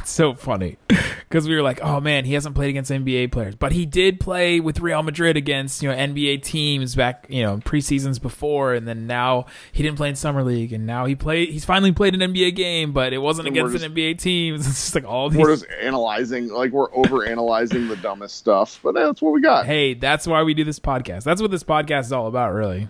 It's 0.01 0.11
so 0.11 0.33
funny 0.33 0.79
because 0.89 1.47
we 1.47 1.55
were 1.55 1.61
like, 1.61 1.81
oh 1.83 2.01
man, 2.01 2.25
he 2.25 2.33
hasn't 2.33 2.55
played 2.55 2.71
against 2.71 2.91
NBA 2.91 3.31
players, 3.33 3.55
but 3.55 3.73
he 3.73 3.85
did 3.85 4.19
play 4.19 4.59
with 4.59 4.81
Real 4.81 5.03
Madrid 5.03 5.37
against 5.37 5.83
you 5.83 5.91
know 5.91 5.95
NBA 5.95 6.43
teams 6.43 6.95
back 6.95 7.27
you 7.29 7.43
know 7.43 7.59
preseasons 7.59 8.21
before, 8.21 8.73
and 8.73 8.89
then 8.89 9.07
now 9.07 9.45
he 9.73 9.83
didn't 9.83 9.99
play 9.99 10.09
in 10.09 10.17
summer 10.17 10.43
league, 10.43 10.73
and 10.73 10.87
now 10.87 11.05
he 11.05 11.15
played. 11.15 11.51
He's 11.51 11.67
finally 11.67 11.93
played 11.93 12.15
an 12.15 12.33
NBA 12.33 12.57
game, 12.57 12.93
but 12.93 13.13
it 13.13 13.19
wasn't 13.19 13.49
And 13.49 13.57
against 13.57 13.85
an 13.85 13.95
NBA 13.95 14.19
teams. 14.19 14.67
It's 14.71 14.85
just 14.85 14.95
like 14.95 15.05
all 15.05 15.29
these. 15.29 15.39
We're 15.39 15.55
just 15.55 15.67
analyzing, 15.83 16.49
like 16.49 16.73
we're 16.73 16.95
over 16.95 17.27
analyzing 17.27 17.89
the 17.89 17.97
dumbest 17.97 18.37
stuff, 18.37 18.81
but 18.83 18.95
that's 18.95 19.21
what 19.21 19.35
we 19.35 19.43
got. 19.43 19.67
hey, 19.67 19.93
that's 19.93 20.27
why 20.27 20.43
we 20.45 20.55
do 20.55 20.65
this 20.65 20.81
podcast. 20.81 21.25
That's 21.25 21.43
what 21.43 21.51
this 21.51 21.65
podcast 21.65 22.07
is 22.07 22.13
all 22.13 22.27
about, 22.27 22.55
really. 22.55 22.89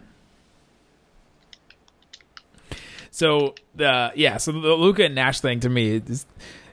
So 3.11 3.55
the 3.75 4.12
yeah, 4.14 4.37
so 4.37 4.53
the 4.53 4.59
Luka 4.75 5.05
and 5.07 5.14
Nash 5.14 5.40
thing 5.40 5.61
to 5.61 5.68
me, 5.68 5.96
it's 5.96 6.27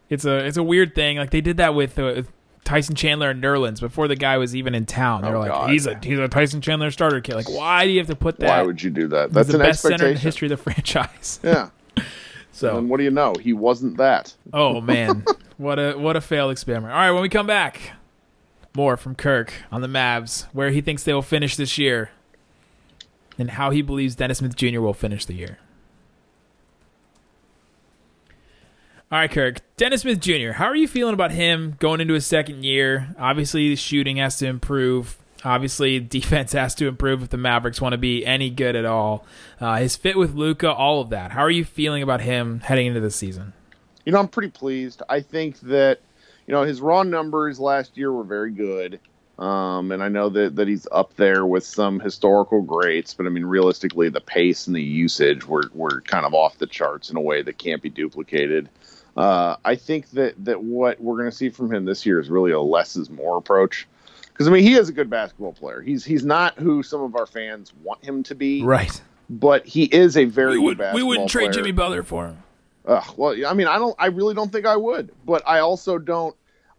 it's 0.09 0.25
a 0.25 0.37
it's 0.45 0.57
a 0.57 0.63
weird 0.63 0.95
thing. 0.95 1.17
Like 1.17 1.31
they 1.31 1.41
did 1.41 1.57
that 1.57 1.73
with, 1.75 1.97
uh, 1.99 2.13
with 2.15 2.31
Tyson 2.63 2.95
Chandler 2.95 3.29
and 3.29 3.41
Nerlens 3.43 3.79
before 3.79 4.07
the 4.07 4.15
guy 4.15 4.37
was 4.37 4.55
even 4.55 4.75
in 4.75 4.85
town. 4.85 5.21
They're 5.21 5.35
Oh, 5.35 5.39
like, 5.39 5.51
God. 5.51 5.69
he's 5.69 5.87
a 5.87 5.99
he's 6.03 6.19
a 6.19 6.27
Tyson 6.27 6.61
Chandler 6.61 6.91
starter 6.91 7.21
kid. 7.21 7.35
Like, 7.35 7.49
why 7.49 7.85
do 7.85 7.91
you 7.91 7.99
have 7.99 8.07
to 8.07 8.15
put 8.15 8.39
that? 8.39 8.47
Why 8.49 8.61
would 8.61 8.81
you 8.81 8.89
do 8.89 9.07
that? 9.09 9.31
That's 9.33 9.47
the 9.49 9.55
an 9.55 9.61
best 9.61 9.81
center 9.81 10.07
in 10.07 10.13
the 10.15 10.19
history 10.19 10.47
of 10.47 10.49
the 10.49 10.57
franchise. 10.71 11.39
Yeah. 11.43 11.69
So 12.53 12.75
And 12.75 12.89
what 12.89 12.97
do 12.97 13.03
you 13.03 13.11
know? 13.11 13.35
He 13.39 13.53
wasn't 13.53 13.97
that. 13.97 14.33
Oh 14.51 14.81
man, 14.81 15.23
what 15.57 15.77
a 15.77 15.93
what 15.93 16.15
a 16.15 16.21
failed 16.21 16.51
experiment. 16.51 16.91
All 16.91 16.97
right, 16.99 17.11
when 17.11 17.21
we 17.21 17.29
come 17.29 17.45
back, 17.45 17.91
more 18.75 18.97
from 18.97 19.13
Kirk 19.13 19.53
on 19.71 19.81
the 19.81 19.87
Mavs, 19.87 20.45
where 20.53 20.71
he 20.71 20.81
thinks 20.81 21.03
they 21.03 21.13
will 21.13 21.21
finish 21.21 21.55
this 21.55 21.77
year, 21.77 22.09
and 23.37 23.51
how 23.51 23.69
he 23.69 23.83
believes 23.83 24.15
Dennis 24.15 24.39
Smith 24.39 24.55
Jr. 24.55 24.79
will 24.79 24.95
finish 24.95 25.23
the 25.25 25.35
year. 25.35 25.59
All 29.09 29.17
right, 29.17 29.31
Kirk. 29.31 29.61
Dennis 29.77 30.01
Smith 30.01 30.19
Jr. 30.19 30.51
How 30.51 30.65
are 30.65 30.75
you 30.75 30.85
feeling 30.85 31.13
about 31.13 31.31
him 31.31 31.77
going 31.79 32.01
into 32.01 32.13
his 32.13 32.25
second 32.25 32.65
year? 32.65 33.15
Obviously, 33.17 33.69
the 33.69 33.77
shooting 33.77 34.17
has 34.17 34.37
to 34.39 34.47
improve. 34.47 35.17
Obviously, 35.45 35.97
defense 36.01 36.51
has 36.51 36.75
to 36.75 36.89
improve 36.89 37.23
if 37.23 37.29
the 37.29 37.37
Mavericks 37.37 37.79
want 37.79 37.93
to 37.93 37.97
be 37.97 38.25
any 38.25 38.49
good 38.49 38.75
at 38.75 38.83
all. 38.83 39.25
Uh, 39.61 39.77
his 39.77 39.95
fit 39.95 40.17
with 40.17 40.35
Luka, 40.35 40.69
all 40.69 40.99
of 40.99 41.09
that. 41.11 41.31
How 41.31 41.39
are 41.41 41.49
you 41.49 41.63
feeling 41.63 42.03
about 42.03 42.19
him 42.19 42.59
heading 42.59 42.87
into 42.87 42.99
the 42.99 43.09
season? 43.09 43.53
You 44.03 44.11
know, 44.11 44.19
I'm 44.19 44.27
pretty 44.27 44.51
pleased. 44.51 45.01
I 45.07 45.21
think 45.21 45.57
that, 45.61 46.01
you 46.45 46.53
know, 46.53 46.63
his 46.63 46.81
raw 46.81 47.03
numbers 47.03 47.61
last 47.61 47.95
year 47.95 48.11
were 48.11 48.25
very 48.25 48.51
good. 48.51 48.99
Um, 49.39 49.91
and 49.93 50.03
I 50.03 50.09
know 50.09 50.27
that, 50.29 50.57
that 50.57 50.67
he's 50.67 50.87
up 50.91 51.15
there 51.15 51.45
with 51.45 51.63
some 51.63 52.01
historical 52.01 52.61
greats, 52.61 53.13
but 53.13 53.25
I 53.25 53.29
mean, 53.29 53.45
realistically, 53.45 54.09
the 54.09 54.19
pace 54.19 54.67
and 54.67 54.75
the 54.75 54.81
usage 54.81 55.47
were, 55.47 55.69
were 55.73 56.01
kind 56.01 56.25
of 56.25 56.33
off 56.33 56.57
the 56.57 56.67
charts 56.67 57.09
in 57.09 57.15
a 57.15 57.21
way 57.21 57.41
that 57.43 57.57
can't 57.57 57.81
be 57.81 57.89
duplicated. 57.89 58.67
Uh, 59.17 59.55
I 59.65 59.75
think 59.75 60.11
that, 60.11 60.35
that 60.45 60.61
what 60.63 61.01
we're 61.01 61.17
going 61.17 61.29
to 61.29 61.35
see 61.35 61.49
from 61.49 61.73
him 61.73 61.85
this 61.85 62.05
year 62.05 62.19
is 62.19 62.29
really 62.29 62.51
a 62.51 62.61
less 62.61 62.95
is 62.95 63.09
more 63.09 63.37
approach. 63.37 63.87
Because 64.27 64.47
I 64.47 64.51
mean, 64.51 64.63
he 64.63 64.75
is 64.75 64.87
a 64.89 64.93
good 64.93 65.09
basketball 65.09 65.53
player. 65.53 65.81
He's 65.81 66.05
he's 66.05 66.23
not 66.23 66.57
who 66.59 66.83
some 66.83 67.01
of 67.01 67.15
our 67.15 67.25
fans 67.25 67.73
want 67.83 68.05
him 68.05 68.21
to 68.23 68.35
be, 68.35 68.61
Right. 68.61 69.01
but 69.29 69.65
he 69.65 69.85
is 69.85 70.15
a 70.15 70.25
very 70.25 70.59
we, 70.59 70.59
would, 70.59 70.71
good 70.71 70.77
basketball 70.77 70.91
player. 70.93 71.03
we 71.05 71.09
wouldn't 71.09 71.29
trade 71.31 71.45
player. 71.45 71.53
Jimmy 71.53 71.71
Butler 71.71 72.03
for 72.03 72.27
him. 72.27 72.43
Ugh, 72.85 73.13
well, 73.17 73.35
I 73.47 73.53
mean, 73.53 73.65
I 73.67 73.79
don't. 73.79 73.95
I 73.97 74.05
really 74.07 74.35
don't 74.35 74.51
think 74.51 74.65
I 74.67 74.77
would, 74.77 75.11
but 75.25 75.41
I 75.47 75.59
also 75.59 75.97
don't. 75.97 76.35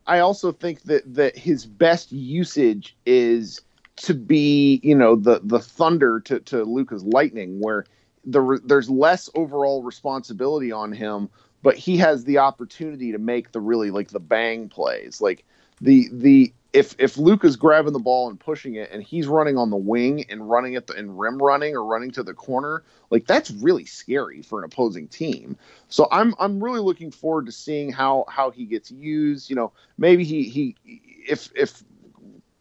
I 0.06 0.20
also 0.20 0.52
think 0.52 0.82
that 0.82 1.12
that 1.14 1.36
his 1.36 1.66
best 1.66 2.12
usage 2.12 2.96
is 3.04 3.60
to 3.96 4.14
be, 4.14 4.80
you 4.84 4.94
know, 4.94 5.16
the 5.16 5.40
the 5.42 5.58
thunder 5.58 6.20
to 6.20 6.38
to 6.40 6.62
Luka's 6.62 7.02
lightning, 7.02 7.58
where 7.60 7.84
the 8.24 8.60
there's 8.64 8.88
less 8.88 9.28
overall 9.34 9.82
responsibility 9.82 10.70
on 10.70 10.92
him, 10.92 11.28
but 11.62 11.76
he 11.76 11.96
has 11.98 12.24
the 12.24 12.38
opportunity 12.38 13.12
to 13.12 13.18
make 13.18 13.52
the 13.52 13.60
really 13.60 13.90
like 13.90 14.08
the 14.08 14.20
bang 14.20 14.68
plays, 14.68 15.20
like 15.20 15.44
the 15.80 16.08
the 16.12 16.52
if 16.72 16.94
if 16.98 17.16
Luka's 17.16 17.56
grabbing 17.56 17.92
the 17.92 17.98
ball 17.98 18.28
and 18.28 18.38
pushing 18.38 18.74
it, 18.74 18.90
and 18.92 19.02
he's 19.02 19.26
running 19.26 19.56
on 19.56 19.70
the 19.70 19.76
wing 19.76 20.24
and 20.28 20.48
running 20.48 20.76
at 20.76 20.86
the 20.86 20.94
and 20.94 21.18
rim 21.18 21.38
running 21.38 21.74
or 21.74 21.84
running 21.84 22.10
to 22.12 22.22
the 22.22 22.34
corner, 22.34 22.82
like 23.10 23.26
that's 23.26 23.50
really 23.50 23.86
scary 23.86 24.42
for 24.42 24.58
an 24.58 24.64
opposing 24.64 25.08
team. 25.08 25.56
So 25.88 26.08
I'm 26.12 26.34
I'm 26.38 26.62
really 26.62 26.80
looking 26.80 27.10
forward 27.10 27.46
to 27.46 27.52
seeing 27.52 27.90
how 27.90 28.26
how 28.28 28.50
he 28.50 28.66
gets 28.66 28.90
used. 28.90 29.48
You 29.48 29.56
know, 29.56 29.72
maybe 29.96 30.24
he 30.24 30.44
he 30.44 30.76
if 30.84 31.50
if 31.54 31.82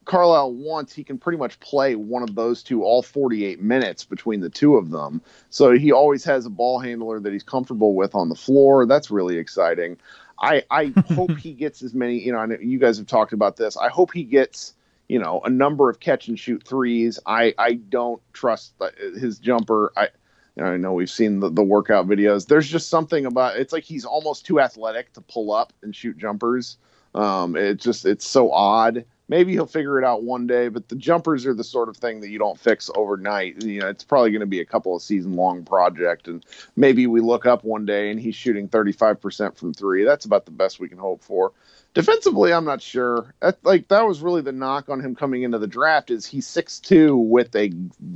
Carlisle 0.08 0.54
wants, 0.54 0.94
he 0.94 1.04
can 1.04 1.18
pretty 1.18 1.38
much 1.38 1.60
play 1.60 1.96
one 1.96 2.24
of 2.24 2.34
those 2.34 2.64
two 2.64 2.82
all 2.82 3.04
48 3.04 3.62
minutes 3.62 4.06
between 4.06 4.40
the 4.40 4.50
two 4.50 4.78
of 4.78 4.90
them. 4.90 5.22
So 5.50 5.74
he 5.74 5.92
always 5.92 6.24
has 6.24 6.46
a 6.46 6.50
ball 6.50 6.80
handler 6.80 7.20
that 7.20 7.34
he's 7.34 7.44
comfortable 7.44 7.94
with 7.94 8.16
on 8.16 8.30
the 8.30 8.36
floor. 8.36 8.86
That's 8.86 9.12
really 9.12 9.38
exciting. 9.38 9.98
I 10.40 10.64
I 10.72 10.94
hope 11.14 11.38
he 11.38 11.52
gets 11.54 11.84
as 11.84 11.94
many. 11.94 12.20
You 12.20 12.32
know, 12.32 12.40
I 12.40 12.46
know 12.46 12.58
you 12.60 12.80
guys 12.80 12.98
have 12.98 13.08
talked 13.08 13.34
about 13.34 13.58
this. 13.58 13.76
I 13.76 13.90
hope 13.90 14.14
he 14.14 14.24
gets 14.24 14.74
you 15.10 15.20
know 15.20 15.42
a 15.44 15.50
number 15.50 15.90
of 15.90 16.00
catch 16.00 16.30
and 16.30 16.40
shoot 16.40 16.64
threes. 16.66 17.20
I 17.26 17.54
I 17.58 17.74
don't 17.74 18.22
trust 18.32 18.80
the- 18.80 18.94
his 19.20 19.40
jumper. 19.40 19.92
I 19.98 20.08
you 20.56 20.64
know, 20.64 20.70
I 20.70 20.78
know 20.78 20.94
we've 20.94 21.10
seen 21.10 21.42
the, 21.42 21.50
the 21.50 21.64
workout 21.64 22.08
videos. 22.08 22.48
There's 22.48 22.70
just 22.70 22.90
something 22.90 23.26
about 23.26 23.58
it's 23.58 23.74
like 23.74 23.84
he's 23.84 24.06
almost 24.06 24.46
too 24.46 24.62
athletic 24.62 25.12
to 25.14 25.22
pull 25.22 25.52
up 25.52 25.74
and 25.84 25.94
shoot 25.94 26.18
jumpers. 26.18 26.78
Um, 27.14 27.58
it's 27.58 27.84
just 27.84 28.06
it's 28.06 28.26
so 28.26 28.52
odd. 28.54 29.04
Maybe 29.30 29.52
he'll 29.52 29.66
figure 29.66 30.00
it 30.00 30.06
out 30.06 30.24
one 30.24 30.48
day, 30.48 30.70
but 30.70 30.88
the 30.88 30.96
jumpers 30.96 31.46
are 31.46 31.54
the 31.54 31.64
sort 31.64 31.90
of 31.90 31.98
thing 31.98 32.22
that 32.22 32.30
you 32.30 32.40
don't 32.40 32.58
fix 32.58 32.90
overnight. 32.96 33.64
You 33.64 33.82
know, 33.82 33.90
it's 33.90 34.04
probably 34.04 34.32
going 34.32 34.40
to 34.40 34.46
be 34.46 34.62
a 34.62 34.66
couple 34.66 34.96
of 34.96 35.02
season 35.02 35.36
long 35.36 35.66
project, 35.66 36.28
and 36.28 36.46
maybe 36.76 37.08
we 37.08 37.20
look 37.20 37.46
up 37.46 37.64
one 37.64 37.86
day 37.86 38.10
and 38.10 38.20
he's 38.20 38.36
shooting 38.36 38.70
35% 38.70 39.58
from 39.58 39.74
three. 39.74 40.06
That's 40.06 40.26
about 40.26 40.46
the 40.46 40.52
best 40.52 40.80
we 40.80 40.88
can 40.88 40.98
hope 40.98 41.24
for. 41.24 41.52
Defensively, 41.94 42.54
I'm 42.54 42.66
not 42.66 42.80
sure. 42.82 43.34
That, 43.42 43.58
like 43.64 43.88
that 43.88 44.06
was 44.06 44.22
really 44.22 44.42
the 44.42 44.52
knock 44.52 44.88
on 44.88 45.00
him 45.00 45.16
coming 45.16 45.42
into 45.42 45.58
the 45.58 45.66
draft 45.66 46.12
is 46.12 46.28
he's 46.28 46.46
6'2 46.46 47.18
with 47.28 47.56
a 47.56 47.70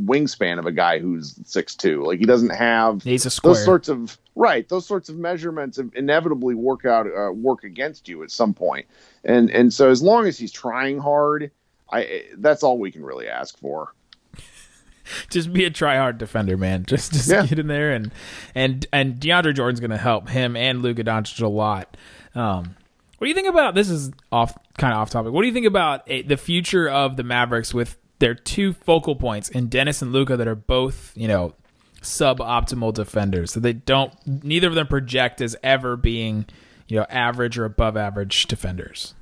wingspan 0.03 0.59
of 0.59 0.67
a 0.67 0.71
guy 0.71 0.99
who's 0.99 1.33
6'2. 1.33 2.05
Like 2.05 2.19
he 2.19 2.25
doesn't 2.25 2.49
have 2.51 3.01
He's 3.01 3.25
a 3.25 3.31
square. 3.31 3.55
those 3.55 3.65
sorts 3.65 3.89
of 3.89 4.17
right 4.35 4.69
those 4.69 4.85
sorts 4.85 5.09
of 5.09 5.17
measurements 5.17 5.79
inevitably 5.95 6.53
work 6.55 6.85
out 6.85 7.07
uh, 7.07 7.31
work 7.31 7.63
against 7.63 8.07
you 8.07 8.21
at 8.23 8.29
some 8.31 8.53
point. 8.53 8.85
and 9.25 9.49
and 9.49 9.73
so 9.73 9.89
as 9.89 10.01
long 10.03 10.25
as 10.27 10.37
he's 10.37 10.51
trying 10.53 10.97
hard 10.99 11.51
i 11.91 12.23
that's 12.37 12.63
all 12.63 12.77
we 12.79 12.91
can 12.91 13.03
really 13.03 13.27
ask 13.27 13.57
for 13.59 13.93
just 15.29 15.51
be 15.51 15.65
a 15.65 15.69
try 15.69 15.97
hard 15.97 16.17
defender, 16.17 16.55
man. 16.55 16.85
Just 16.87 17.11
just 17.13 17.29
Yeah. 17.29 17.45
get 17.45 17.59
in 17.59 17.67
there 17.67 17.91
and 17.91 18.11
and 18.55 18.85
and 18.93 19.15
DeAndre 19.15 19.53
Jordan's 19.55 19.79
going 19.81 19.89
to 19.91 19.97
help 19.97 20.29
him 20.29 20.55
and 20.55 20.81
Luka 20.81 21.03
Doncic 21.03 21.41
a 21.41 21.47
lot. 21.47 21.97
Um, 22.35 22.75
what 23.21 23.25
do 23.25 23.29
you 23.29 23.35
think 23.35 23.49
about 23.49 23.75
this? 23.75 23.87
Is 23.87 24.09
off 24.31 24.57
kind 24.79 24.95
of 24.95 24.99
off 24.99 25.11
topic. 25.11 25.31
What 25.31 25.41
do 25.41 25.47
you 25.47 25.53
think 25.53 25.67
about 25.67 26.01
eh, 26.09 26.23
the 26.25 26.37
future 26.37 26.89
of 26.89 27.17
the 27.17 27.23
Mavericks 27.23 27.71
with 27.71 27.99
their 28.17 28.33
two 28.33 28.73
focal 28.73 29.15
points 29.15 29.47
in 29.47 29.67
Dennis 29.67 30.01
and 30.01 30.11
Luka 30.11 30.35
that 30.37 30.47
are 30.47 30.55
both 30.55 31.13
you 31.15 31.27
know 31.27 31.53
suboptimal 32.01 32.95
defenders? 32.95 33.51
So 33.51 33.59
they 33.59 33.73
don't 33.73 34.11
neither 34.25 34.69
of 34.69 34.73
them 34.73 34.87
project 34.87 35.39
as 35.39 35.55
ever 35.61 35.95
being 35.95 36.47
you 36.87 36.97
know 36.97 37.05
average 37.11 37.59
or 37.59 37.65
above 37.65 37.95
average 37.95 38.47
defenders. 38.47 39.13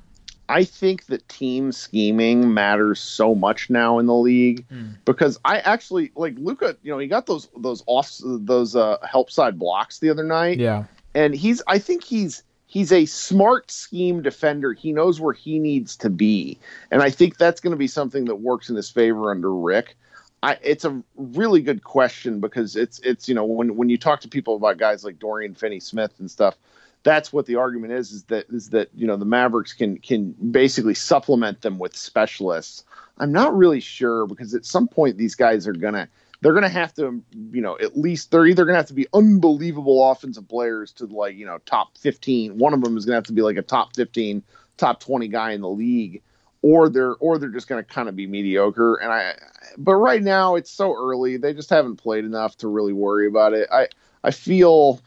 I 0.48 0.64
think 0.64 1.04
that 1.08 1.28
team 1.28 1.70
scheming 1.70 2.54
matters 2.54 3.00
so 3.00 3.34
much 3.34 3.68
now 3.68 3.98
in 3.98 4.06
the 4.06 4.14
league 4.14 4.64
because 5.04 5.38
I 5.44 5.58
actually 5.58 6.10
like 6.16 6.36
Luka. 6.38 6.74
You 6.82 6.92
know, 6.92 6.98
he 6.98 7.06
got 7.06 7.26
those 7.26 7.50
those 7.54 7.82
off 7.86 8.10
those 8.24 8.74
uh, 8.74 8.96
help 9.06 9.30
side 9.30 9.58
blocks 9.58 9.98
the 9.98 10.08
other 10.08 10.24
night. 10.24 10.58
Yeah. 10.58 10.84
and 11.14 11.34
he's 11.34 11.62
I 11.66 11.78
think 11.78 12.02
he's 12.02 12.44
he's 12.70 12.92
a 12.92 13.04
smart 13.04 13.68
scheme 13.68 14.22
defender. 14.22 14.72
He 14.72 14.92
knows 14.92 15.20
where 15.20 15.32
he 15.32 15.58
needs 15.58 15.96
to 15.96 16.08
be, 16.08 16.58
and 16.90 17.02
I 17.02 17.10
think 17.10 17.36
that's 17.36 17.60
going 17.60 17.72
to 17.72 17.76
be 17.76 17.88
something 17.88 18.26
that 18.26 18.36
works 18.36 18.70
in 18.70 18.76
his 18.76 18.88
favor 18.88 19.32
under 19.32 19.52
Rick. 19.52 19.96
I, 20.42 20.56
it's 20.62 20.84
a 20.86 21.02
really 21.16 21.60
good 21.60 21.84
question 21.84 22.40
because 22.40 22.76
it's 22.76 23.00
it's 23.00 23.28
you 23.28 23.34
know 23.34 23.44
when 23.44 23.76
when 23.76 23.90
you 23.90 23.98
talk 23.98 24.20
to 24.20 24.28
people 24.28 24.56
about 24.56 24.78
guys 24.78 25.04
like 25.04 25.18
Dorian 25.18 25.54
Finney-Smith 25.54 26.12
and 26.18 26.30
stuff, 26.30 26.56
that's 27.02 27.32
what 27.32 27.46
the 27.46 27.56
argument 27.56 27.92
is 27.92 28.12
is 28.12 28.24
that 28.24 28.46
is 28.50 28.70
that 28.70 28.88
you 28.94 29.06
know 29.06 29.16
the 29.16 29.26
Mavericks 29.26 29.72
can 29.72 29.98
can 29.98 30.32
basically 30.50 30.94
supplement 30.94 31.60
them 31.60 31.78
with 31.78 31.96
specialists. 31.96 32.84
I'm 33.18 33.32
not 33.32 33.54
really 33.54 33.80
sure 33.80 34.26
because 34.26 34.54
at 34.54 34.64
some 34.64 34.88
point 34.88 35.18
these 35.18 35.34
guys 35.34 35.66
are 35.66 35.74
gonna 35.74 36.08
they're 36.40 36.54
gonna 36.54 36.68
have 36.68 36.94
to 36.94 37.22
you 37.52 37.60
know 37.60 37.78
at 37.78 37.96
least 37.96 38.30
they're 38.30 38.46
either 38.46 38.64
gonna 38.64 38.78
have 38.78 38.86
to 38.86 38.94
be 38.94 39.06
unbelievable 39.12 40.10
offensive 40.10 40.48
players 40.48 40.92
to 40.94 41.06
like 41.06 41.36
you 41.36 41.46
know 41.46 41.58
top 41.66 41.96
15. 41.98 42.58
One 42.58 42.74
of 42.74 42.82
them 42.82 42.96
is 42.96 43.04
gonna 43.04 43.16
have 43.16 43.24
to 43.24 43.32
be 43.32 43.42
like 43.42 43.56
a 43.56 43.62
top 43.62 43.94
15, 43.96 44.42
top 44.76 45.00
20 45.00 45.28
guy 45.28 45.52
in 45.52 45.60
the 45.60 45.68
league, 45.68 46.22
or 46.62 46.88
they're 46.88 47.14
or 47.16 47.38
they're 47.38 47.48
just 47.48 47.68
going 47.68 47.82
to 47.82 47.88
kind 47.88 48.08
of 48.08 48.16
be 48.16 48.26
mediocre. 48.26 48.96
And 48.96 49.12
I, 49.12 49.34
but 49.78 49.94
right 49.94 50.22
now 50.22 50.56
it's 50.56 50.70
so 50.70 50.94
early; 50.94 51.36
they 51.36 51.52
just 51.52 51.70
haven't 51.70 51.96
played 51.96 52.24
enough 52.24 52.56
to 52.58 52.68
really 52.68 52.92
worry 52.92 53.26
about 53.26 53.52
it. 53.52 53.68
I 53.70 53.88
I 54.24 54.30
feel. 54.30 55.00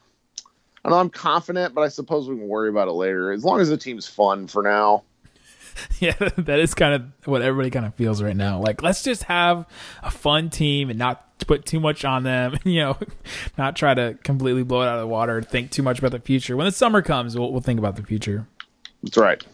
I 0.86 0.90
know 0.90 0.98
I'm 0.98 1.10
confident, 1.10 1.74
but 1.74 1.82
I 1.82 1.88
suppose 1.88 2.28
we 2.28 2.36
can 2.36 2.48
worry 2.48 2.68
about 2.68 2.90
it 2.90 2.94
later. 2.94 3.32
As 3.32 3.46
long 3.46 3.62
as 3.62 3.70
the 3.70 3.78
team's 3.78 4.08
fun 4.08 4.48
for 4.48 4.62
now. 4.62 5.04
Yeah, 6.00 6.16
that 6.20 6.60
is 6.60 6.74
kind 6.74 6.94
of 6.96 7.28
what 7.28 7.42
everybody 7.42 7.70
kind 7.70 7.86
of 7.86 7.96
feels 7.96 8.22
right 8.22 8.36
now. 8.36 8.60
Like, 8.60 8.84
let's 8.84 9.04
just 9.04 9.24
have 9.24 9.66
a 10.02 10.12
fun 10.12 10.50
team 10.50 10.90
and 10.90 11.00
not 11.00 11.38
put 11.48 11.66
too 11.66 11.80
much 11.80 12.04
on 12.04 12.24
them. 12.24 12.58
You 12.66 12.80
know, 12.82 12.98
not 13.58 13.76
try 13.76 13.94
to 13.94 14.18
completely 14.24 14.64
blow 14.64 14.82
it 14.82 14.88
out 14.88 14.96
of 14.96 15.02
the 15.02 15.08
water. 15.08 15.42
Think 15.42 15.72
too 15.72 15.84
much 15.84 16.00
about 16.00 16.12
the 16.12 16.20
future. 16.20 16.58
When 16.58 16.66
the 16.66 16.72
summer 16.72 17.02
comes, 17.02 17.38
we'll, 17.38 17.52
we'll 17.52 17.62
think 17.62 17.80
about 17.80 17.96
the 17.96 18.04
future. 18.04 18.48
That's 19.04 19.18
right. 19.18 19.46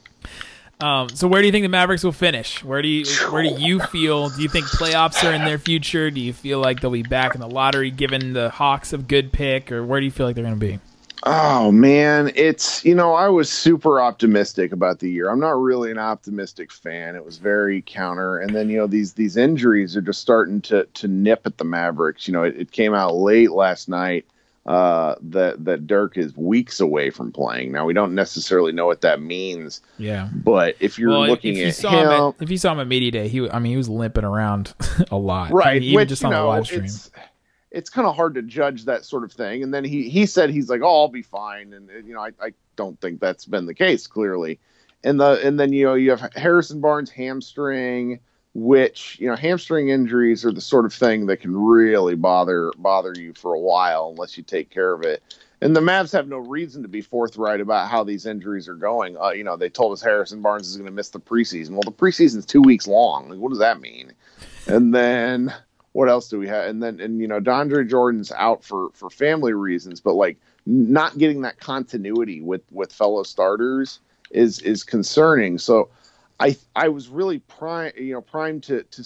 Um, 0.81 1.09
so 1.09 1.27
where 1.27 1.41
do 1.41 1.45
you 1.45 1.51
think 1.51 1.63
the 1.63 1.69
Mavericks 1.69 2.03
will 2.03 2.13
finish? 2.13 2.63
Where 2.63 2.81
do 2.81 2.87
you 2.87 3.05
where 3.31 3.43
do 3.43 3.49
you 3.49 3.79
feel? 3.79 4.29
Do 4.29 4.41
you 4.41 4.49
think 4.49 4.65
playoffs 4.67 5.23
are 5.27 5.33
in 5.33 5.43
their 5.43 5.59
future? 5.59 6.09
Do 6.09 6.21
you 6.21 6.33
feel 6.33 6.59
like 6.59 6.79
they'll 6.79 6.91
be 6.91 7.03
back 7.03 7.35
in 7.35 7.41
the 7.41 7.49
lottery 7.49 7.91
given 7.91 8.33
the 8.33 8.49
Hawks 8.49 8.93
a 8.93 8.97
good 8.97 9.31
pick, 9.31 9.71
or 9.71 9.83
where 9.83 9.99
do 9.99 10.05
you 10.05 10.11
feel 10.11 10.25
like 10.25 10.35
they're 10.35 10.45
going 10.45 10.59
to 10.59 10.65
be? 10.65 10.79
Oh 11.23 11.71
man, 11.71 12.31
it's 12.35 12.83
you 12.85 12.95
know 12.95 13.13
I 13.13 13.27
was 13.27 13.49
super 13.49 13.99
optimistic 13.99 14.71
about 14.71 14.99
the 14.99 15.09
year. 15.09 15.29
I'm 15.29 15.39
not 15.39 15.59
really 15.59 15.91
an 15.91 15.97
optimistic 15.97 16.71
fan. 16.71 17.15
It 17.15 17.25
was 17.25 17.37
very 17.37 17.81
counter, 17.85 18.39
and 18.39 18.55
then 18.55 18.69
you 18.69 18.77
know 18.77 18.87
these 18.87 19.13
these 19.13 19.35
injuries 19.35 19.97
are 19.97 20.01
just 20.01 20.21
starting 20.21 20.61
to 20.61 20.85
to 20.85 21.07
nip 21.07 21.41
at 21.45 21.57
the 21.57 21.65
Mavericks. 21.65 22.27
You 22.27 22.33
know 22.33 22.43
it, 22.43 22.55
it 22.57 22.71
came 22.71 22.93
out 22.93 23.15
late 23.15 23.51
last 23.51 23.89
night 23.89 24.25
uh, 24.65 25.15
that 25.21 25.65
that 25.65 25.87
Dirk 25.87 26.17
is 26.17 26.35
weeks 26.37 26.79
away 26.79 27.09
from 27.09 27.31
playing. 27.31 27.71
Now 27.71 27.85
we 27.85 27.93
don't 27.93 28.13
necessarily 28.13 28.71
know 28.71 28.85
what 28.85 29.01
that 29.01 29.21
means. 29.21 29.81
Yeah, 29.97 30.29
but 30.31 30.75
if 30.79 30.99
you're 30.99 31.09
well, 31.09 31.27
looking 31.27 31.55
if 31.55 31.57
you 31.57 31.67
at 31.67 31.75
saw 31.75 31.89
him, 31.89 31.99
him 31.99 32.11
at, 32.11 32.35
if 32.39 32.51
you 32.51 32.57
saw 32.57 32.73
him 32.73 32.79
at 32.79 32.87
media 32.87 33.11
day, 33.11 33.27
he 33.27 33.49
I 33.49 33.59
mean 33.59 33.71
he 33.71 33.77
was 33.77 33.89
limping 33.89 34.23
around 34.23 34.73
a 35.11 35.17
lot, 35.17 35.51
right? 35.51 35.67
I 35.67 35.73
mean, 35.73 35.83
even 35.83 35.95
which, 35.95 36.09
just 36.09 36.21
you 36.21 36.27
on 36.27 36.33
know, 36.33 36.43
the 36.43 36.47
live 36.47 36.65
stream. 36.65 36.87
It's, 37.71 37.89
kind 37.89 38.07
of 38.07 38.15
hard 38.15 38.35
to 38.35 38.41
judge 38.41 38.85
that 38.85 39.05
sort 39.05 39.23
of 39.23 39.31
thing. 39.31 39.63
And 39.63 39.73
then 39.73 39.83
he 39.83 40.09
he 40.09 40.25
said 40.25 40.49
he's 40.49 40.69
like, 40.69 40.81
oh, 40.81 41.01
I'll 41.01 41.07
be 41.07 41.21
fine, 41.21 41.73
and 41.73 41.89
you 42.05 42.13
know 42.13 42.21
I, 42.21 42.31
I 42.41 42.53
don't 42.75 42.99
think 42.99 43.19
that's 43.19 43.45
been 43.45 43.65
the 43.65 43.73
case 43.73 44.07
clearly. 44.07 44.59
And 45.03 45.19
the 45.19 45.39
and 45.45 45.59
then 45.59 45.73
you 45.73 45.85
know 45.85 45.93
you 45.93 46.11
have 46.11 46.33
Harrison 46.35 46.81
Barnes 46.81 47.09
hamstring, 47.09 48.19
which 48.53 49.17
you 49.19 49.27
know 49.27 49.35
hamstring 49.35 49.89
injuries 49.89 50.43
are 50.45 50.51
the 50.51 50.61
sort 50.61 50.85
of 50.85 50.93
thing 50.93 51.27
that 51.27 51.37
can 51.37 51.55
really 51.55 52.15
bother 52.15 52.71
bother 52.77 53.13
you 53.15 53.33
for 53.33 53.53
a 53.53 53.59
while 53.59 54.09
unless 54.09 54.37
you 54.37 54.43
take 54.43 54.69
care 54.69 54.93
of 54.93 55.03
it. 55.03 55.21
And 55.61 55.75
the 55.75 55.81
Mavs 55.81 56.13
have 56.13 56.27
no 56.27 56.37
reason 56.37 56.83
to 56.83 56.87
be 56.87 57.01
forthright 57.01 57.59
about 57.59 57.89
how 57.89 58.03
these 58.03 58.25
injuries 58.25 58.69
are 58.69 58.75
going. 58.75 59.17
Uh, 59.17 59.31
you 59.31 59.43
know, 59.43 59.57
they 59.57 59.69
told 59.69 59.91
us 59.91 60.01
Harrison 60.01 60.41
Barnes 60.41 60.69
is 60.69 60.77
going 60.77 60.85
to 60.85 60.91
miss 60.91 61.09
the 61.09 61.19
preseason. 61.19 61.71
Well, 61.71 61.81
the 61.83 61.91
preseason's 61.91 62.45
two 62.45 62.61
weeks 62.61 62.87
long. 62.87 63.29
Like, 63.29 63.39
what 63.39 63.49
does 63.49 63.59
that 63.59 63.81
mean? 63.81 64.13
And 64.67 64.95
then 64.95 65.53
what 65.99 66.07
else 66.07 66.29
do 66.29 66.39
we 66.39 66.47
have? 66.47 66.67
And 66.67 66.81
then, 66.81 67.01
and 67.01 67.19
you 67.19 67.27
know, 67.27 67.41
DeAndre 67.41 67.85
Jordan's 67.85 68.31
out 68.31 68.63
for 68.63 68.89
for 68.93 69.09
family 69.09 69.51
reasons, 69.51 69.99
but 69.99 70.13
like 70.13 70.37
not 70.65 71.17
getting 71.17 71.41
that 71.41 71.59
continuity 71.59 72.39
with 72.39 72.61
with 72.71 72.93
fellow 72.93 73.23
starters 73.23 73.99
is 74.31 74.59
is 74.61 74.81
concerning. 74.81 75.57
So, 75.57 75.89
I 76.39 76.55
I 76.73 76.87
was 76.87 77.09
really 77.09 77.39
prime, 77.39 77.91
you 77.97 78.13
know, 78.13 78.21
primed 78.21 78.63
to 78.63 78.83
to 78.83 79.03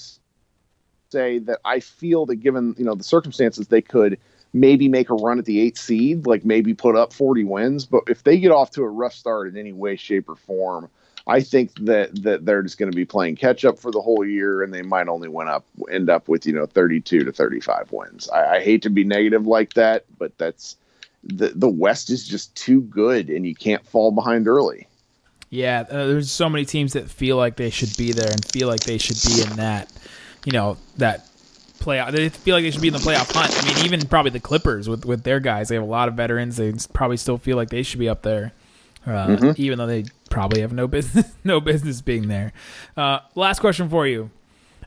say 1.10 1.40
that 1.40 1.62
I 1.66 1.80
feel 1.80 2.28
that 2.28 2.36
given 2.36 2.76
you 2.78 2.86
know 2.86 2.94
the 2.94 3.04
circumstances, 3.04 3.70
they 3.70 3.82
could 3.82 4.20
maybe 4.54 4.88
make 4.88 5.10
a 5.10 5.16
run 5.16 5.40
at 5.40 5.46
the 5.46 5.62
eight 5.62 5.80
seed, 5.80 6.28
like 6.28 6.46
maybe 6.46 6.76
put 6.76 6.96
up 6.96 7.12
40 7.12 7.44
wins. 7.46 7.88
But 7.88 8.04
if 8.06 8.22
they 8.22 8.38
get 8.38 8.52
off 8.52 8.70
to 8.72 8.84
a 8.84 8.88
rough 8.88 9.16
start 9.16 9.48
in 9.48 9.58
any 9.58 9.74
way, 9.74 9.96
shape, 9.96 10.30
or 10.30 10.36
form, 10.36 10.92
I 11.26 11.42
think 11.42 11.74
that 11.86 12.24
that 12.24 12.46
they're 12.46 12.64
just 12.64 12.78
going 12.78 12.92
to 12.92 12.96
be 12.96 13.06
playing 13.06 13.38
catch 13.38 13.64
up 13.64 13.80
for 13.80 13.92
the 13.92 14.02
whole 14.02 14.26
year, 14.26 14.62
and 14.62 14.74
they 14.74 14.82
might 14.82 15.08
only 15.08 15.30
win 15.30 15.48
up 15.48 15.66
end 15.90 16.10
up 16.10 16.28
with 16.28 16.46
you 16.46 16.54
know 16.54 16.66
32 16.66 17.24
to 17.24 17.32
35 17.32 17.92
wins. 17.92 18.30
I, 18.30 18.56
I 18.58 18.60
hate 18.64 18.82
to 18.84 18.90
be 18.90 19.04
negative 19.04 19.48
like 19.48 19.74
that, 19.74 20.06
but 20.18 20.38
that's 20.38 20.76
the 21.24 21.50
the 21.56 21.70
West 21.70 22.10
is 22.10 22.28
just 22.28 22.54
too 22.56 22.82
good, 22.82 23.30
and 23.30 23.46
you 23.46 23.56
can't 23.56 23.86
fall 23.88 24.12
behind 24.12 24.48
early. 24.48 24.88
Yeah, 25.50 25.86
uh, 25.90 26.08
there's 26.08 26.32
so 26.32 26.50
many 26.50 26.66
teams 26.66 26.94
that 26.94 27.10
feel 27.10 27.38
like 27.38 27.56
they 27.58 27.70
should 27.70 27.96
be 27.96 28.12
there 28.12 28.30
and 28.32 28.44
feel 28.44 28.68
like 28.68 28.82
they 28.82 28.98
should 28.98 29.18
be 29.24 29.44
in 29.44 29.58
that, 29.58 29.88
you 30.46 30.52
know, 30.52 30.78
that 30.98 31.30
playoff. 31.80 32.12
They 32.12 32.28
feel 32.30 32.56
like 32.56 32.64
they 32.64 32.72
should 32.72 32.82
be 32.82 32.88
in 32.88 32.94
the 32.96 33.00
playoff 33.00 33.32
hunt. 33.32 33.56
I 33.56 33.68
mean, 33.68 33.86
even 33.86 34.08
probably 34.08 34.32
the 34.32 34.40
Clippers 34.40 34.90
with 34.90 35.06
with 35.06 35.24
their 35.24 35.40
guys, 35.40 35.70
they 35.70 35.76
have 35.76 35.84
a 35.84 35.88
lot 35.88 36.08
of 36.10 36.16
veterans. 36.16 36.58
They 36.58 36.74
probably 36.92 37.18
still 37.18 37.38
feel 37.38 37.56
like 37.56 37.70
they 37.70 37.84
should 37.84 38.00
be 38.00 38.10
up 38.10 38.24
there, 38.24 38.52
uh, 39.06 39.28
Mm-hmm. 39.28 39.52
even 39.58 39.78
though 39.78 39.86
they 39.86 40.06
probably 40.34 40.62
have 40.62 40.74
no 40.74 40.88
business 40.88 41.32
no 41.44 41.62
business 41.62 42.02
being 42.02 42.28
there. 42.28 42.52
Uh, 42.98 43.20
last 43.36 43.60
question 43.60 43.88
for 43.88 44.08
you. 44.08 44.32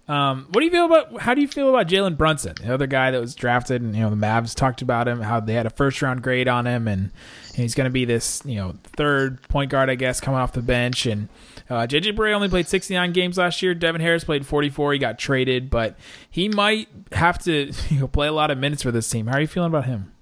Um, 0.08 0.46
what 0.50 0.60
do 0.60 0.64
you 0.64 0.70
feel 0.70 0.86
about? 0.86 1.20
How 1.20 1.34
do 1.34 1.40
you 1.40 1.48
feel 1.48 1.68
about 1.68 1.88
Jalen 1.88 2.16
Brunson, 2.16 2.54
the 2.60 2.72
other 2.72 2.86
guy 2.86 3.10
that 3.10 3.20
was 3.20 3.34
drafted, 3.34 3.82
and 3.82 3.94
you 3.94 4.02
know 4.02 4.10
the 4.10 4.16
Mavs 4.16 4.54
talked 4.54 4.82
about 4.82 5.08
him, 5.08 5.20
how 5.20 5.40
they 5.40 5.54
had 5.54 5.66
a 5.66 5.70
first 5.70 6.00
round 6.00 6.22
grade 6.22 6.46
on 6.46 6.66
him, 6.66 6.86
and, 6.86 7.10
and 7.48 7.56
he's 7.56 7.74
going 7.74 7.86
to 7.86 7.90
be 7.90 8.04
this 8.04 8.40
you 8.44 8.56
know 8.56 8.76
third 8.84 9.42
point 9.48 9.70
guard, 9.70 9.90
I 9.90 9.96
guess, 9.96 10.20
coming 10.20 10.38
off 10.38 10.52
the 10.52 10.62
bench. 10.62 11.06
And 11.06 11.28
uh, 11.68 11.88
JJ 11.88 12.16
Barea 12.16 12.34
only 12.34 12.48
played 12.48 12.68
69 12.68 13.12
games 13.12 13.38
last 13.38 13.62
year. 13.62 13.74
Devin 13.74 14.00
Harris 14.00 14.22
played 14.22 14.46
44. 14.46 14.92
He 14.92 14.98
got 15.00 15.18
traded, 15.18 15.70
but 15.70 15.96
he 16.30 16.48
might 16.48 16.88
have 17.10 17.38
to 17.44 17.72
you 17.88 18.00
know, 18.00 18.08
play 18.08 18.28
a 18.28 18.32
lot 18.32 18.52
of 18.52 18.58
minutes 18.58 18.82
for 18.82 18.92
this 18.92 19.08
team. 19.08 19.26
How 19.26 19.38
are 19.38 19.40
you 19.40 19.48
feeling 19.48 19.70
about 19.70 19.86
him? 19.86 20.12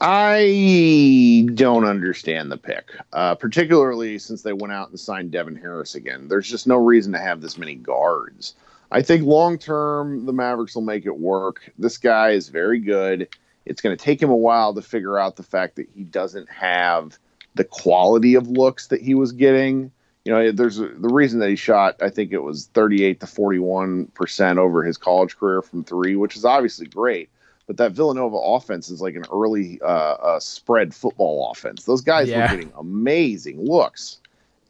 I 0.00 1.46
don't 1.54 1.84
understand 1.84 2.50
the 2.50 2.56
pick, 2.56 2.90
uh, 3.12 3.34
particularly 3.34 4.18
since 4.18 4.40
they 4.40 4.54
went 4.54 4.72
out 4.72 4.88
and 4.88 4.98
signed 4.98 5.30
Devin 5.30 5.56
Harris 5.56 5.94
again. 5.94 6.26
There's 6.26 6.48
just 6.48 6.66
no 6.66 6.76
reason 6.76 7.12
to 7.12 7.18
have 7.18 7.42
this 7.42 7.58
many 7.58 7.74
guards. 7.74 8.54
I 8.90 9.02
think 9.02 9.24
long 9.24 9.58
term, 9.58 10.24
the 10.24 10.32
Mavericks 10.32 10.74
will 10.74 10.82
make 10.82 11.04
it 11.04 11.18
work. 11.18 11.70
This 11.78 11.98
guy 11.98 12.30
is 12.30 12.48
very 12.48 12.80
good. 12.80 13.28
It's 13.66 13.82
going 13.82 13.94
to 13.94 14.02
take 14.02 14.22
him 14.22 14.30
a 14.30 14.36
while 14.36 14.72
to 14.74 14.80
figure 14.80 15.18
out 15.18 15.36
the 15.36 15.42
fact 15.42 15.76
that 15.76 15.88
he 15.94 16.02
doesn't 16.02 16.50
have 16.50 17.18
the 17.54 17.64
quality 17.64 18.36
of 18.36 18.48
looks 18.48 18.86
that 18.86 19.02
he 19.02 19.14
was 19.14 19.32
getting. 19.32 19.92
You 20.24 20.32
know, 20.32 20.52
there's 20.52 20.78
a, 20.78 20.88
the 20.88 21.08
reason 21.08 21.40
that 21.40 21.50
he 21.50 21.56
shot, 21.56 22.02
I 22.02 22.08
think 22.08 22.32
it 22.32 22.42
was 22.42 22.70
38 22.72 23.20
to 23.20 23.26
41% 23.26 24.56
over 24.56 24.82
his 24.82 24.96
college 24.96 25.36
career 25.36 25.60
from 25.60 25.84
three, 25.84 26.16
which 26.16 26.36
is 26.36 26.46
obviously 26.46 26.86
great 26.86 27.28
but 27.70 27.76
that 27.76 27.92
Villanova 27.92 28.34
offense 28.36 28.90
is 28.90 29.00
like 29.00 29.14
an 29.14 29.22
early 29.32 29.78
uh, 29.80 29.84
uh, 29.84 30.40
spread 30.40 30.92
football 30.92 31.52
offense. 31.52 31.84
Those 31.84 32.00
guys 32.00 32.28
Yeah. 32.28 32.42
were 32.42 32.56
getting 32.56 32.72
amazing 32.76 33.64
looks, 33.64 34.18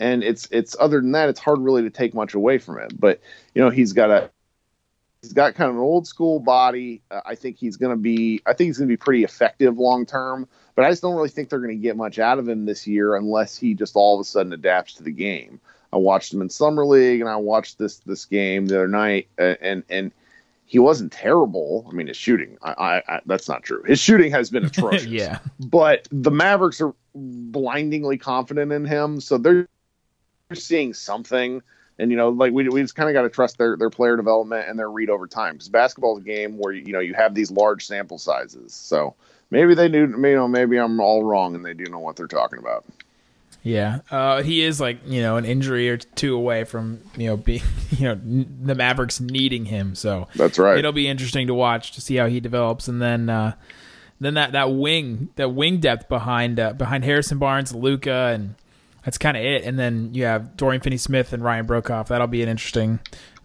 and 0.01 0.23
it's 0.23 0.47
it's 0.51 0.77
other 0.79 1.01
than 1.01 1.13
that, 1.13 1.31
it's 1.31 1.41
hard 1.41 1.61
really 1.61 1.81
to 1.81 1.89
take 1.89 2.13
much 2.13 2.35
away 2.35 2.59
from 2.59 2.79
it. 2.79 3.01
But 3.01 3.23
you 3.55 3.63
know, 3.63 3.71
he's 3.71 3.95
got 3.95 4.11
a 4.11 4.31
he's 5.23 5.33
got 5.33 5.55
kind 5.55 5.71
of 5.71 5.77
an 5.77 5.81
old 5.81 6.07
school 6.07 6.41
body. 6.41 7.01
Uh, 7.11 7.23
I 7.25 7.37
think 7.37 7.57
he's 7.57 7.79
going 7.79 7.97
to 7.97 7.99
be 7.99 8.43
I 8.45 8.53
think 8.53 8.69
he's 8.69 8.77
going 8.77 8.89
to 8.89 8.93
be 8.93 8.99
pretty 8.99 9.25
effective 9.25 9.79
long 9.79 10.05
term. 10.05 10.47
But 10.75 10.85
I 10.85 10.91
just 10.91 11.01
don't 11.01 11.17
really 11.17 11.31
think 11.31 11.49
they're 11.49 11.59
going 11.59 11.71
to 11.75 11.83
get 11.83 11.97
much 11.97 12.19
out 12.19 12.39
of 12.39 12.47
him 12.47 12.67
this 12.67 12.87
year 12.87 13.17
unless 13.17 13.57
he 13.57 13.73
just 13.73 13.97
all 13.97 14.15
of 14.15 14.21
a 14.21 14.25
sudden 14.25 14.53
adapts 14.53 14.93
to 14.97 15.03
the 15.03 15.11
game. 15.11 15.59
I 15.91 15.97
watched 15.97 16.35
him 16.35 16.43
in 16.43 16.51
summer 16.51 16.85
league, 16.85 17.23
and 17.23 17.31
I 17.31 17.37
watched 17.37 17.79
this 17.79 17.97
this 18.01 18.27
game 18.27 18.67
the 18.67 18.77
other 18.77 18.89
night, 18.89 19.29
uh, 19.39 19.55
and 19.63 19.85
and 19.89 20.13
he 20.71 20.79
wasn't 20.79 21.11
terrible. 21.11 21.85
I 21.91 21.95
mean, 21.95 22.07
his 22.07 22.17
shooting, 22.17 22.57
I, 22.63 22.71
I, 22.71 23.17
I 23.17 23.21
that's 23.27 23.49
not 23.49 23.65
true. 23.65 23.83
His 23.83 23.99
shooting 23.99 24.31
has 24.31 24.51
been 24.51 24.65
atrocious. 24.67 25.05
yeah, 25.07 25.41
But 25.59 26.07
the 26.13 26.31
Mavericks 26.31 26.81
are 26.81 26.95
blindingly 27.13 28.17
confident 28.17 28.71
in 28.71 28.85
him, 28.85 29.21
so 29.21 29.37
they're 29.37 29.67
seeing 30.55 30.95
something. 30.95 31.61
And 31.99 32.13
you 32.13 32.17
know, 32.17 32.29
like 32.29 32.53
we, 32.53 32.69
we 32.69 32.83
just 32.83 32.95
kind 32.95 33.09
of 33.09 33.15
got 33.15 33.23
to 33.23 33.31
trust 33.31 33.59
their 33.59 33.77
their 33.77 33.91
player 33.91 34.17
development 34.17 34.69
and 34.69 34.79
their 34.79 34.89
read 34.89 35.11
over 35.11 35.27
time 35.27 35.55
because 35.55 35.69
basketball 35.69 36.17
is 36.17 36.23
a 36.23 36.27
game 36.27 36.57
where 36.57 36.73
you 36.73 36.93
know 36.93 37.01
you 37.01 37.15
have 37.15 37.35
these 37.35 37.51
large 37.51 37.85
sample 37.85 38.19
sizes. 38.19 38.73
So 38.73 39.17
maybe 39.51 39.75
they 39.75 39.89
do. 39.89 40.03
You 40.03 40.37
know, 40.37 40.47
maybe 40.47 40.79
I'm 40.79 41.01
all 41.01 41.25
wrong 41.25 41.57
and 41.57 41.65
they 41.65 41.75
do 41.75 41.87
know 41.87 41.99
what 41.99 42.15
they're 42.15 42.29
talking 42.29 42.61
about. 42.61 42.85
Yeah. 43.63 44.01
Uh, 44.11 44.43
he 44.43 44.63
is 44.63 44.81
like 44.81 45.01
you 45.07 45.21
know 45.23 45.37
an 45.37 45.45
injury 45.45 45.91
or 45.91 45.97
two 45.97 46.35
away 46.35 46.65
from 46.65 47.01
you 47.17 47.27
know 47.27 47.37
being 47.37 47.63
you 47.91 48.05
know 48.05 48.13
n- 48.13 48.59
the 48.63 48.75
Mavericks 48.75 49.21
needing 49.21 49.67
him. 49.67 49.95
So 49.95 50.29
That's 50.35 50.59
right. 50.59 50.79
It'll 50.79 50.93
be 50.93 51.09
interesting 51.09 51.47
to 51.49 51.55
watch 51.55 51.93
to 51.93 52.01
see 52.01 52.17
how 52.17 52.27
he 52.27 52.41
develops, 52.41 52.89
and 52.89 53.01
then 53.03 53.29
uh, 53.29 53.55
then 54.21 54.35
that 54.35 54.53
that 54.53 54.73
wing 54.73 55.29
that 55.37 55.51
wing 55.51 55.79
depth 55.79 56.09
behind 56.09 56.59
uh, 56.59 56.73
behind 56.73 57.05
Harrison 57.05 57.39
Barnes, 57.39 57.75
Luka, 57.75 58.31
and 58.35 58.55
that's 59.05 59.19
kind 59.19 59.37
of 59.37 59.43
it. 59.43 59.65
And 59.65 59.79
then 59.79 60.15
you 60.15 60.25
have 60.25 60.57
Dorian 60.57 60.83
Finney-Smith 60.83 61.33
and 61.33 61.43
Ryan 61.43 61.67
Broekhoff. 61.67 62.09
That'll 62.09 62.27
be 62.27 62.43
an 62.43 62.49
interesting 62.49 63.01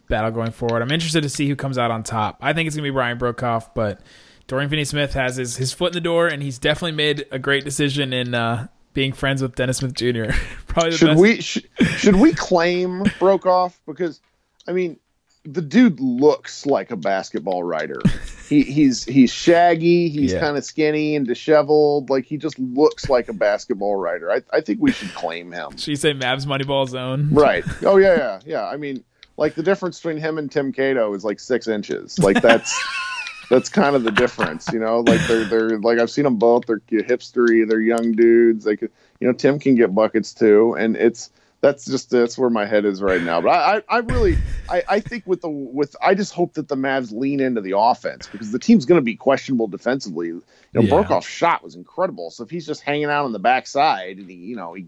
battle 0.08 0.32
going 0.32 0.51
forward. 0.51 0.82
I'm 0.82 0.91
interested 0.91 1.23
to 1.23 1.30
see 1.30 1.47
who 1.47 1.56
comes 1.56 1.78
out 1.78 1.91
on 1.91 2.04
top. 2.04 2.38
I 2.41 2.54
think 2.54 2.67
it's 2.67 2.75
gonna 2.75 2.84
be 2.86 2.91
Ryan 2.91 3.17
Broekhoff, 3.17 3.69
but 3.73 4.01
Dorian 4.47 4.69
Finney-Smith 4.69 5.13
has 5.13 5.38
his 5.38 5.58
his 5.58 5.73
foot 5.73 5.88
in 5.88 5.93
the 5.93 6.01
door, 6.01 6.28
and 6.28 6.41
he's 6.43 6.60
definitely 6.60 6.91
made 6.91 7.25
a 7.32 7.39
great 7.39 7.63
decision 7.65 8.13
in 8.13 8.34
uh, 8.36 8.67
being 8.95 9.13
friends 9.13 9.43
with 9.43 9.53
Dennis 9.53 9.77
Smith 9.77 9.93
Jr. 9.93 10.31
Probably 10.67 10.89
the 10.91 10.97
should 10.97 11.08
best. 11.10 11.19
we 11.21 11.41
sh- 11.41 11.65
should 11.97 12.15
we 12.15 12.34
claim 12.34 13.03
Broekhoff 13.19 13.75
because 13.86 14.19
I 14.67 14.71
mean 14.71 14.97
the 15.43 15.62
dude 15.62 15.99
looks 15.99 16.65
like 16.65 16.89
a 16.89 16.95
basketball 16.95 17.63
writer. 17.63 18.01
he, 18.49 18.63
he's 18.63 19.03
he's 19.03 19.31
shaggy. 19.31 20.10
He's 20.10 20.34
Yeah. 20.34 20.39
kind 20.39 20.58
of 20.58 20.65
skinny 20.65 21.15
and 21.15 21.27
disheveled. 21.27 22.10
Like 22.10 22.25
he 22.25 22.38
just 22.38 22.58
looks 22.58 23.08
like 23.10 23.29
a 23.29 23.34
basketball 23.34 23.95
writer. 23.95 24.31
I, 24.31 24.41
I 24.51 24.62
think 24.62 24.79
we 24.81 24.91
should 24.91 25.13
claim 25.13 25.51
him. 25.51 25.77
Should 25.77 25.88
you 25.89 25.95
say 25.97 26.13
Mavs 26.15 26.47
Moneyball 26.47 26.89
zone? 26.89 27.29
Right. 27.31 27.63
Oh 27.84 27.97
yeah, 27.97 28.15
yeah, 28.17 28.39
yeah. 28.43 28.65
I 28.65 28.77
mean, 28.77 29.03
like 29.38 29.53
the 29.53 29.62
difference 29.62 29.99
between 29.99 30.17
him 30.17 30.39
and 30.39 30.51
Tim 30.51 30.71
Cato 30.73 31.13
is 31.13 31.23
like 31.23 31.39
six 31.39 31.67
inches. 31.67 32.17
Like 32.17 32.41
that's 32.41 32.73
that's 33.49 33.69
kind 33.69 33.95
of 33.95 34.03
the 34.03 34.12
difference, 34.12 34.67
you 34.71 34.79
know. 34.79 34.99
Like 35.01 35.21
they're 35.27 35.45
they're 35.45 35.79
like 35.79 35.99
I've 35.99 36.12
seen 36.12 36.23
them 36.23 36.38
both. 36.38 36.65
They're 36.65 36.79
hipstery. 36.89 37.67
They're 37.67 37.79
young 37.81 38.13
dudes. 38.13 38.65
They 38.65 38.75
could, 38.75 38.91
you 39.19 39.27
know, 39.27 39.34
Tim 39.34 39.60
can 39.60 39.75
get 39.75 39.93
buckets 39.93 40.34
too, 40.34 40.75
and 40.77 40.95
it's 40.95 41.29
that's 41.62 41.86
just 41.86 42.10
that's 42.10 42.38
where 42.38 42.49
my 42.49 42.65
head 42.65 42.86
is 42.86 43.01
right 43.01 43.21
now. 43.21 43.41
But 43.41 43.49
I 43.49 43.77
I, 43.77 43.81
I 43.89 43.97
really 43.99 44.38
I, 44.69 44.84
I 44.88 44.99
think 44.99 45.25
with 45.25 45.41
the 45.41 45.49
with 45.49 45.95
I 46.01 46.13
just 46.13 46.34
hope 46.34 46.53
that 46.53 46.67
the 46.67 46.75
Mavs 46.75 47.12
lean 47.12 47.39
into 47.39 47.62
the 47.62 47.77
offense 47.77 48.27
because 48.27 48.51
the 48.51 48.60
team's 48.60 48.86
going 48.86 48.99
to 48.99 49.05
be 49.05 49.15
questionable 49.15 49.67
defensively. 49.67 50.27
You 50.27 50.43
know, 50.73 50.81
Yeah. 50.81 50.89
Broekhoff's 50.89 51.27
shot 51.27 51.63
was 51.63 51.75
incredible. 51.75 52.29
So 52.31 52.43
if 52.43 52.49
he's 52.49 52.65
just 52.65 52.81
hanging 52.81 53.05
out 53.05 53.25
on 53.25 53.31
the 53.31 53.39
backside 53.39 54.17
and 54.17 54.29
he, 54.29 54.36
you 54.36 54.55
know, 54.55 54.73
he 54.73 54.88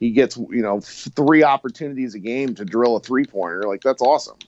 he 0.00 0.10
gets 0.10 0.36
you 0.36 0.62
know 0.62 0.80
three 0.80 1.42
opportunities 1.42 2.14
a 2.14 2.18
game 2.18 2.54
to 2.56 2.64
drill 2.64 2.96
a 2.96 3.00
three 3.00 3.24
pointer. 3.24 3.62
Like 3.62 3.82
that's 3.82 4.02
awesome. 4.02 4.38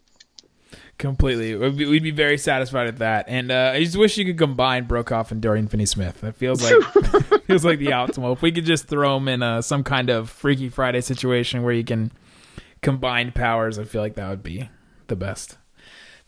Completely. 1.00 1.54
We'd 1.54 1.78
be, 1.78 1.86
we'd 1.86 2.02
be 2.02 2.10
very 2.10 2.36
satisfied 2.36 2.84
with 2.84 2.98
that. 2.98 3.24
And 3.26 3.50
uh, 3.50 3.72
I 3.72 3.82
just 3.82 3.96
wish 3.96 4.18
you 4.18 4.26
could 4.26 4.36
combine 4.36 4.86
Broekhoff 4.86 5.30
and 5.30 5.40
Dorian 5.40 5.66
Finney-Smith. 5.66 6.20
That 6.20 6.36
feels 6.36 6.62
like 6.62 6.74
feels 7.46 7.64
like 7.64 7.78
the 7.78 7.86
optimal. 7.86 8.34
If 8.34 8.42
we 8.42 8.52
could 8.52 8.66
just 8.66 8.86
throw 8.86 9.14
them 9.14 9.26
in 9.26 9.42
uh, 9.42 9.62
some 9.62 9.82
kind 9.82 10.10
of 10.10 10.28
Freaky 10.28 10.68
Friday 10.68 11.00
situation 11.00 11.62
where 11.62 11.72
you 11.72 11.84
can 11.84 12.12
combine 12.82 13.32
powers, 13.32 13.78
I 13.78 13.84
feel 13.84 14.02
like 14.02 14.16
that 14.16 14.28
would 14.28 14.42
be 14.42 14.68
the 15.06 15.16
best. 15.16 15.56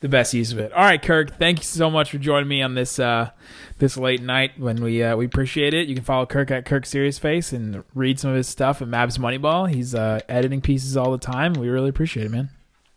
The 0.00 0.08
best 0.08 0.32
use 0.32 0.52
of 0.52 0.58
it. 0.58 0.72
All 0.72 0.82
right, 0.82 1.00
Kirk. 1.00 1.36
Thank 1.36 1.58
you 1.58 1.64
so 1.64 1.90
much 1.90 2.10
for 2.10 2.16
joining 2.16 2.48
me 2.48 2.62
on 2.62 2.74
this 2.74 2.98
uh, 2.98 3.28
this 3.76 3.98
late 3.98 4.22
night. 4.22 4.58
When 4.58 4.82
we 4.82 5.02
uh, 5.02 5.16
we 5.16 5.26
appreciate 5.26 5.74
it. 5.74 5.86
You 5.86 5.94
can 5.94 6.02
follow 6.02 6.24
Kirk 6.24 6.50
at 6.50 6.64
Kirk 6.64 6.86
Serious 6.86 7.18
Face 7.18 7.52
and 7.52 7.84
read 7.94 8.18
some 8.18 8.30
of 8.30 8.36
his 8.36 8.48
stuff 8.48 8.80
at 8.80 8.88
Mavs 8.88 9.18
Moneyball. 9.18 9.70
He's 9.70 9.94
uh, 9.94 10.20
editing 10.30 10.62
pieces 10.62 10.96
all 10.96 11.12
the 11.12 11.18
time. 11.18 11.52
We 11.52 11.68
really 11.68 11.90
appreciate 11.90 12.24
it, 12.24 12.30
man. 12.30 12.48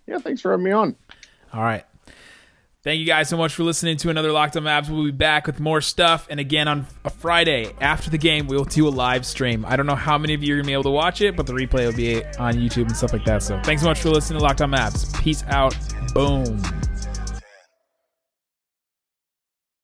Yeah, 0.08 0.20
thanks 0.20 0.42
for 0.42 0.52
having 0.52 0.64
me 0.64 0.72
on. 0.72 0.96
All 1.56 1.64
right. 1.64 1.86
Thank 2.84 3.00
you 3.00 3.06
guys 3.08 3.30
so 3.30 3.38
much 3.38 3.56
for 3.56 3.64
listening 3.64 3.98
to 3.98 4.12
another 4.12 4.32
Locked 4.32 4.58
On. 4.58 4.64
We'll 4.64 5.06
be 5.06 5.12
back 5.12 5.48
with 5.48 5.60
more 5.60 5.82
stuff. 5.82 6.28
And 6.30 6.40
again, 6.40 6.68
on 6.68 6.86
a 7.04 7.10
Friday 7.10 7.74
after 7.82 8.12
the 8.12 8.18
game, 8.20 8.46
we'll 8.46 8.64
do 8.64 8.88
a 8.88 8.90
live 8.90 9.26
stream. 9.26 9.66
I 9.68 9.76
don't 9.76 9.88
know 9.88 9.96
how 9.96 10.20
many 10.20 10.36
of 10.36 10.44
you 10.44 10.54
are 10.54 10.58
going 10.58 10.66
to 10.66 10.68
be 10.68 10.74
able 10.74 10.84
to 10.84 10.92
watch 10.92 11.22
it, 11.22 11.36
but 11.36 11.48
the 11.48 11.54
replay 11.54 11.88
will 11.88 11.96
be 11.96 12.24
on 12.38 12.54
YouTube 12.54 12.86
and 12.86 12.96
stuff 12.96 13.12
like 13.12 13.26
that. 13.26 13.42
So 13.42 13.60
thanks 13.64 13.82
so 13.82 13.88
much 13.88 14.02
for 14.02 14.10
listening 14.10 14.38
to 14.38 14.44
Locked 14.44 14.62
On. 14.62 14.72
Peace 15.24 15.44
out. 15.48 15.76
Boom. 16.14 16.62